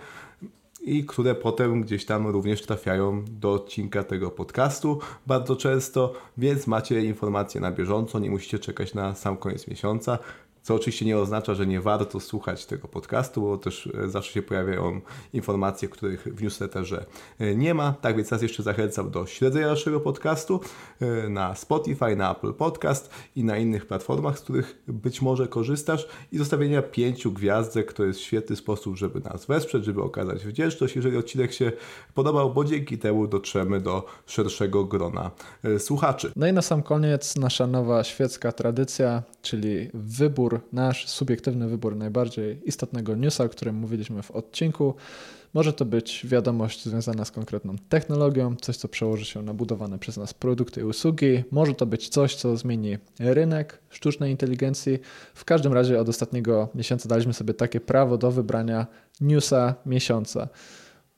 i 0.81 1.05
które 1.05 1.35
potem 1.35 1.81
gdzieś 1.81 2.05
tam 2.05 2.27
również 2.27 2.61
trafiają 2.61 3.25
do 3.29 3.53
odcinka 3.53 4.03
tego 4.03 4.31
podcastu 4.31 4.99
bardzo 5.27 5.55
często, 5.55 6.13
więc 6.37 6.67
macie 6.67 7.01
informacje 7.01 7.61
na 7.61 7.71
bieżąco, 7.71 8.19
nie 8.19 8.29
musicie 8.29 8.59
czekać 8.59 8.93
na 8.93 9.15
sam 9.15 9.37
koniec 9.37 9.67
miesiąca. 9.67 10.19
Co 10.63 10.75
oczywiście 10.75 11.05
nie 11.05 11.17
oznacza, 11.17 11.53
że 11.53 11.67
nie 11.67 11.81
warto 11.81 12.19
słuchać 12.19 12.65
tego 12.65 12.87
podcastu, 12.87 13.41
bo 13.41 13.57
też 13.57 13.89
e, 14.03 14.09
zawsze 14.09 14.33
się 14.33 14.41
pojawiają 14.41 15.01
informacje, 15.33 15.89
których 15.89 16.23
w 16.23 16.43
newsletterze 16.43 17.05
e, 17.39 17.55
nie 17.55 17.73
ma. 17.73 17.93
Tak 18.01 18.15
więc 18.15 18.31
raz 18.31 18.41
jeszcze 18.41 18.63
zachęcam 18.63 19.11
do 19.11 19.25
śledzenia 19.25 19.67
naszego 19.67 19.99
podcastu 19.99 20.59
e, 20.99 21.29
na 21.29 21.55
Spotify, 21.55 22.15
na 22.15 22.31
Apple 22.31 22.53
Podcast 22.53 23.09
i 23.35 23.43
na 23.43 23.57
innych 23.57 23.85
platformach, 23.85 24.39
z 24.39 24.41
których 24.41 24.83
być 24.87 25.21
może 25.21 25.47
korzystasz 25.47 26.07
i 26.31 26.37
zostawienia 26.37 26.81
pięciu 26.81 27.31
gwiazdek. 27.31 27.93
To 27.93 28.05
jest 28.05 28.19
świetny 28.19 28.55
sposób, 28.55 28.97
żeby 28.97 29.19
nas 29.19 29.45
wesprzeć, 29.45 29.85
żeby 29.85 30.01
okazać 30.01 30.45
wdzięczność, 30.45 30.95
jeżeli 30.95 31.17
odcinek 31.17 31.53
się 31.53 31.71
podobał, 32.13 32.53
bo 32.53 32.65
dzięki 32.65 32.97
temu 32.97 33.27
dotrzemy 33.27 33.81
do 33.81 34.05
szerszego 34.25 34.85
grona 34.85 35.31
słuchaczy. 35.77 36.31
No 36.35 36.47
i 36.47 36.53
na 36.53 36.61
sam 36.61 36.83
koniec 36.83 37.35
nasza 37.35 37.67
nowa 37.67 38.03
świecka 38.03 38.51
tradycja, 38.51 39.23
czyli 39.41 39.89
wybór 39.93 40.50
wybór, 40.51 40.67
nasz 40.73 41.07
subiektywny 41.07 41.67
wybór 41.67 41.95
najbardziej 41.95 42.61
istotnego 42.65 43.15
newsa, 43.15 43.43
o 43.43 43.49
którym 43.49 43.75
mówiliśmy 43.75 44.21
w 44.21 44.31
odcinku. 44.31 44.93
Może 45.53 45.73
to 45.73 45.85
być 45.85 46.25
wiadomość 46.27 46.85
związana 46.85 47.25
z 47.25 47.31
konkretną 47.31 47.75
technologią, 47.89 48.55
coś, 48.55 48.77
co 48.77 48.87
przełoży 48.87 49.25
się 49.25 49.41
na 49.41 49.53
budowane 49.53 49.99
przez 49.99 50.17
nas 50.17 50.33
produkty 50.33 50.81
i 50.81 50.83
usługi. 50.83 51.43
Może 51.51 51.73
to 51.73 51.85
być 51.85 52.09
coś, 52.09 52.35
co 52.35 52.57
zmieni 52.57 52.97
rynek 53.19 53.79
sztucznej 53.89 54.31
inteligencji. 54.31 54.99
W 55.33 55.45
każdym 55.45 55.73
razie 55.73 55.99
od 55.99 56.09
ostatniego 56.09 56.69
miesiąca 56.75 57.09
daliśmy 57.09 57.33
sobie 57.33 57.53
takie 57.53 57.79
prawo 57.79 58.17
do 58.17 58.31
wybrania 58.31 58.87
newsa 59.21 59.75
miesiąca. 59.85 60.47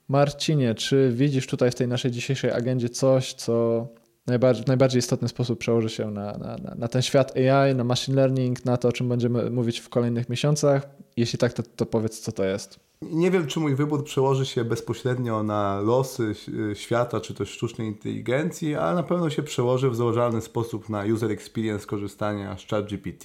Marcinie, 0.08 0.76
czy 0.76 1.12
widzisz 1.16 1.48
tutaj 1.48 1.72
w 1.72 1.76
tej 1.76 1.88
naszej 1.88 2.12
dzisiejszej 2.12 2.52
agendzie 2.52 2.90
coś, 2.90 3.34
co 3.34 3.88
najbardziej, 4.28 4.64
w 4.64 4.68
najbardziej 4.68 5.00
istotny 5.00 5.28
sposób 5.28 5.60
przełoży 5.60 5.90
się 5.90 6.12
na, 6.12 6.38
na, 6.38 6.76
na 6.76 6.88
ten 6.88 7.02
świat 7.02 7.38
AI, 7.38 7.76
na 7.76 7.84
machine 7.84 8.16
learning, 8.16 8.66
na 8.66 8.78
to, 8.78 8.88
o 8.88 8.92
czym 8.92 9.10
będziemy 9.10 9.50
mówić 9.50 9.80
w 9.80 9.90
kolejnych 9.90 10.30
miesiącach. 10.30 10.90
Jeśli 11.18 11.40
tak, 11.40 11.54
to, 11.54 11.64
to 11.64 11.86
powiedz, 11.86 12.20
co 12.20 12.32
to 12.32 12.44
jest. 12.44 12.80
Nie 13.12 13.32
wiem, 13.32 13.48
czy 13.48 13.60
mój 13.60 13.76
wybór 13.76 14.04
przełoży 14.04 14.46
się 14.46 14.66
bezpośrednio 14.66 15.44
na 15.44 15.82
losy 15.82 16.34
świata, 16.74 17.20
czy 17.20 17.34
też 17.34 17.50
sztucznej 17.50 17.88
inteligencji, 17.88 18.76
ale 18.76 18.96
na 18.96 19.04
pewno 19.04 19.30
się 19.30 19.44
przełoży 19.44 19.90
w 19.90 19.96
założalny 19.96 20.42
sposób 20.42 20.90
na 20.90 21.04
user 21.14 21.32
experience 21.32 21.86
korzystania 21.86 22.58
z 22.58 22.68
ChatGPT. 22.68 23.24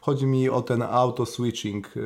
Chodzi 0.00 0.26
mi 0.26 0.48
o 0.48 0.62
ten 0.62 0.82
auto-switching, 0.82 1.86
e, 1.96 2.00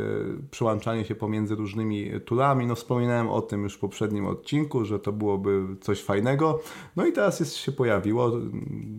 przełączanie 0.50 1.04
się 1.04 1.14
pomiędzy 1.14 1.54
różnymi 1.54 2.10
toolami. 2.26 2.66
No 2.66 2.74
wspominałem 2.74 3.28
o 3.28 3.42
tym 3.42 3.62
już 3.62 3.74
w 3.74 3.78
poprzednim 3.78 4.26
odcinku, 4.26 4.84
że 4.84 4.98
to 4.98 5.12
byłoby 5.12 5.66
coś 5.80 6.02
fajnego. 6.02 6.60
No 6.96 7.06
i 7.06 7.12
teraz 7.12 7.40
jest, 7.40 7.56
się 7.56 7.72
pojawiło. 7.72 8.32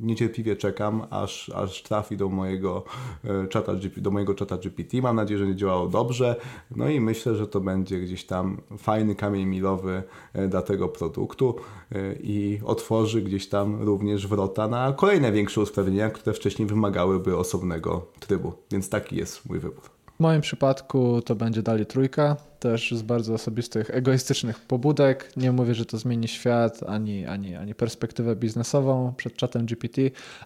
Niecierpliwie 0.02 0.56
czekam, 0.56 1.08
aż, 1.10 1.50
aż 1.50 1.84
trafi 1.84 2.18
do 2.18 2.30
mojego 2.30 2.84
e, 3.24 3.48
czata, 3.48 3.74
do 3.98 4.12
mojego 4.12 4.34
czata 4.34 4.58
GPT. 4.58 5.02
Mam 5.02 5.16
nadzieję, 5.16 5.38
że 5.38 5.48
nie 5.48 5.56
działało 5.56 5.88
dobrze. 5.88 6.36
No 6.76 6.90
i 6.90 7.00
myślę, 7.00 7.36
że 7.36 7.48
to 7.48 7.62
będzie 7.62 8.00
gdzieś 8.00 8.11
gdzieś 8.12 8.26
tam 8.26 8.62
fajny 8.78 9.16
kamień 9.16 9.46
milowy 9.46 10.04
e, 10.34 10.48
dla 10.48 10.62
tego 10.62 10.90
produktu 10.90 11.56
e, 11.92 12.14
i 12.14 12.60
otworzy 12.66 13.22
gdzieś 13.22 13.50
tam 13.50 13.82
również 13.82 14.28
wrota 14.28 14.68
na 14.68 14.94
kolejne 14.94 15.32
większe 15.32 15.62
usprawnienia, 15.62 16.10
które 16.10 16.34
wcześniej 16.34 16.68
wymagałyby 16.68 17.38
osobnego 17.38 18.06
trybu. 18.20 18.54
Więc 18.72 18.90
taki 18.90 19.16
jest 19.16 19.50
mój 19.50 19.60
wybór. 19.60 19.84
W 20.16 20.20
moim 20.20 20.42
przypadku 20.42 21.22
to 21.22 21.36
będzie 21.36 21.64
dali 21.64 21.86
trójka, 21.86 22.38
też 22.60 22.92
z 22.92 23.02
bardzo 23.02 23.34
osobistych, 23.34 23.90
egoistycznych 23.90 24.60
pobudek. 24.60 25.32
Nie 25.38 25.52
mówię, 25.52 25.76
że 25.76 25.86
to 25.86 25.98
zmieni 25.98 26.28
świat, 26.28 26.84
ani, 26.88 27.26
ani, 27.26 27.56
ani 27.56 27.76
perspektywę 27.76 28.36
biznesową 28.36 29.14
przed 29.18 29.36
czatem 29.36 29.66
GPT, 29.66 30.02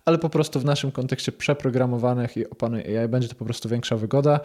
ale 0.06 0.18
po 0.18 0.30
prostu 0.30 0.60
w 0.60 0.66
naszym 0.66 0.92
kontekście 0.92 1.32
przeprogramowanych 1.32 2.38
i 2.38 2.50
opanuj 2.50 2.98
AI 2.98 3.08
będzie 3.08 3.28
to 3.28 3.36
po 3.36 3.46
prostu 3.46 3.70
większa 3.70 3.98
wygoda. 3.98 4.40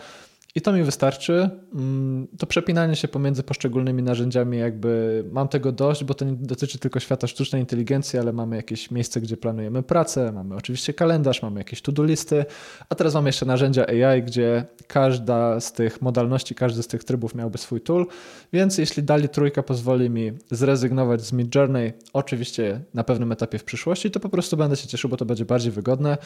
I 0.55 0.61
to 0.61 0.73
mi 0.73 0.83
wystarczy. 0.83 1.51
Mm, 1.75 2.29
to 2.39 2.47
przepinanie 2.47 2.97
się 2.97 3.09
pomiędzy 3.09 3.43
poszczególnymi 3.43 4.03
narzędziami, 4.03 4.59
jakby 4.59 5.25
mam 5.33 5.49
tego 5.49 5.73
dość, 5.73 6.05
bo 6.05 6.15
to 6.15 6.25
nie 6.25 6.33
dotyczy 6.33 6.79
tylko 6.79 7.01
świata 7.01 7.27
sztucznej 7.27 7.63
inteligencji, 7.63 8.19
ale 8.19 8.33
mamy 8.33 8.57
jakieś 8.57 8.91
miejsce, 8.91 9.21
gdzie 9.21 9.37
planujemy 9.37 9.83
pracę, 9.83 10.33
mamy 10.33 10.57
oczywiście 10.57 10.95
kalendarz, 10.95 11.43
mamy 11.43 11.61
jakieś 11.61 11.83
to-do 11.83 12.05
listy, 12.05 12.45
a 12.89 12.95
teraz 12.95 13.15
mamy 13.15 13.29
jeszcze 13.29 13.47
narzędzia 13.47 13.87
AI, 13.87 14.23
gdzie 14.23 14.65
każda 14.87 15.61
z 15.61 15.73
tych 15.73 16.03
modalności, 16.03 16.55
każdy 16.55 16.83
z 16.83 16.87
tych 16.87 17.05
trybów 17.05 17.35
miałby 17.35 17.59
swój 17.59 17.81
tool, 17.81 18.07
więc 18.53 18.79
jeśli 18.79 19.03
dali 19.03 19.29
trójka 19.29 19.63
pozwoli 19.63 20.11
mi 20.11 20.33
zrezygnować 20.51 21.23
z 21.23 21.33
Mid 21.33 21.55
Journey, 21.55 21.93
oczywiście 22.13 22.81
na 22.95 23.05
pewnym 23.05 23.33
etapie 23.33 23.59
w 23.59 23.65
przyszłości, 23.65 24.11
to 24.11 24.21
po 24.21 24.29
prostu 24.29 24.57
będę 24.57 24.77
się 24.77 24.89
cieszył, 24.89 25.11
bo 25.11 25.17
to 25.17 25.25
będzie 25.25 25.45
bardziej 25.45 25.73
wygodne. 25.73 26.19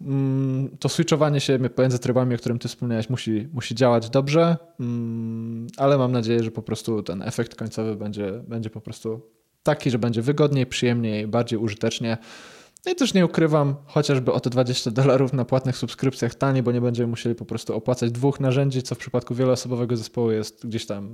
Mm, 0.00 0.76
to 0.78 0.88
switchowanie 0.88 1.40
się 1.40 1.58
pomiędzy 1.74 1.98
trybami, 1.98 2.34
o 2.34 2.38
którym 2.38 2.58
ty 2.58 2.68
wspomniałeś, 2.68 3.10
musi, 3.10 3.48
musi 3.52 3.74
działać 3.74 4.10
dobrze, 4.10 4.56
mm, 4.80 5.66
ale 5.76 5.98
mam 5.98 6.12
nadzieję, 6.12 6.42
że 6.42 6.50
po 6.50 6.62
prostu 6.62 7.02
ten 7.02 7.22
efekt 7.22 7.54
końcowy 7.54 7.96
będzie, 7.96 8.42
będzie 8.48 8.70
po 8.70 8.80
prostu 8.80 9.20
taki, 9.62 9.90
że 9.90 9.98
będzie 9.98 10.22
wygodniej, 10.22 10.66
przyjemniej, 10.66 11.26
bardziej 11.26 11.58
użytecznie. 11.58 12.18
No 12.86 12.92
i 12.92 12.94
też 12.94 13.14
nie 13.14 13.24
ukrywam, 13.24 13.74
chociażby 13.86 14.32
o 14.32 14.40
te 14.40 14.50
20 14.50 14.90
dolarów 14.90 15.32
na 15.32 15.44
płatnych 15.44 15.76
subskrypcjach 15.76 16.34
taniej, 16.34 16.62
bo 16.62 16.72
nie 16.72 16.80
będziemy 16.80 17.06
musieli 17.06 17.34
po 17.34 17.44
prostu 17.44 17.76
opłacać 17.76 18.10
dwóch 18.10 18.40
narzędzi, 18.40 18.82
co 18.82 18.94
w 18.94 18.98
przypadku 18.98 19.34
wieloosobowego 19.34 19.96
zespołu 19.96 20.30
jest 20.30 20.66
gdzieś 20.66 20.86
tam 20.86 21.06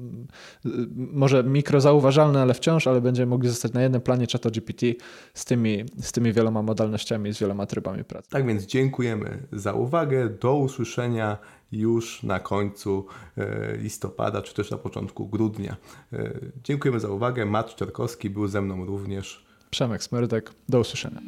y, 0.66 0.68
może 0.94 1.44
mikrozauważalne, 1.44 2.42
ale 2.42 2.54
wciąż, 2.54 2.86
ale 2.86 3.00
będziemy 3.00 3.26
mogli 3.26 3.48
zostać 3.48 3.72
na 3.72 3.82
jednym 3.82 4.00
planie 4.00 4.26
ChatGPT 4.32 4.82
z 5.34 5.44
tymi, 5.44 5.84
z 6.00 6.12
tymi 6.12 6.32
wieloma 6.32 6.62
modalnościami, 6.62 7.34
z 7.34 7.38
wieloma 7.38 7.66
trybami 7.66 8.04
pracy. 8.04 8.30
Tak 8.30 8.46
więc 8.46 8.66
dziękujemy 8.66 9.46
za 9.52 9.72
uwagę. 9.72 10.28
Do 10.28 10.54
usłyszenia 10.54 11.38
już 11.72 12.22
na 12.22 12.40
końcu 12.40 13.06
e, 13.36 13.76
listopada, 13.76 14.42
czy 14.42 14.54
też 14.54 14.70
na 14.70 14.78
początku 14.78 15.28
grudnia. 15.28 15.76
E, 16.12 16.32
dziękujemy 16.64 17.00
za 17.00 17.08
uwagę. 17.08 17.46
Matt 17.46 17.74
Czerkowski 17.74 18.30
był 18.30 18.48
ze 18.48 18.62
mną 18.62 18.84
również. 18.84 19.44
Przemek 19.70 20.02
Smerdek. 20.02 20.52
Do 20.68 20.80
usłyszenia. 20.80 21.20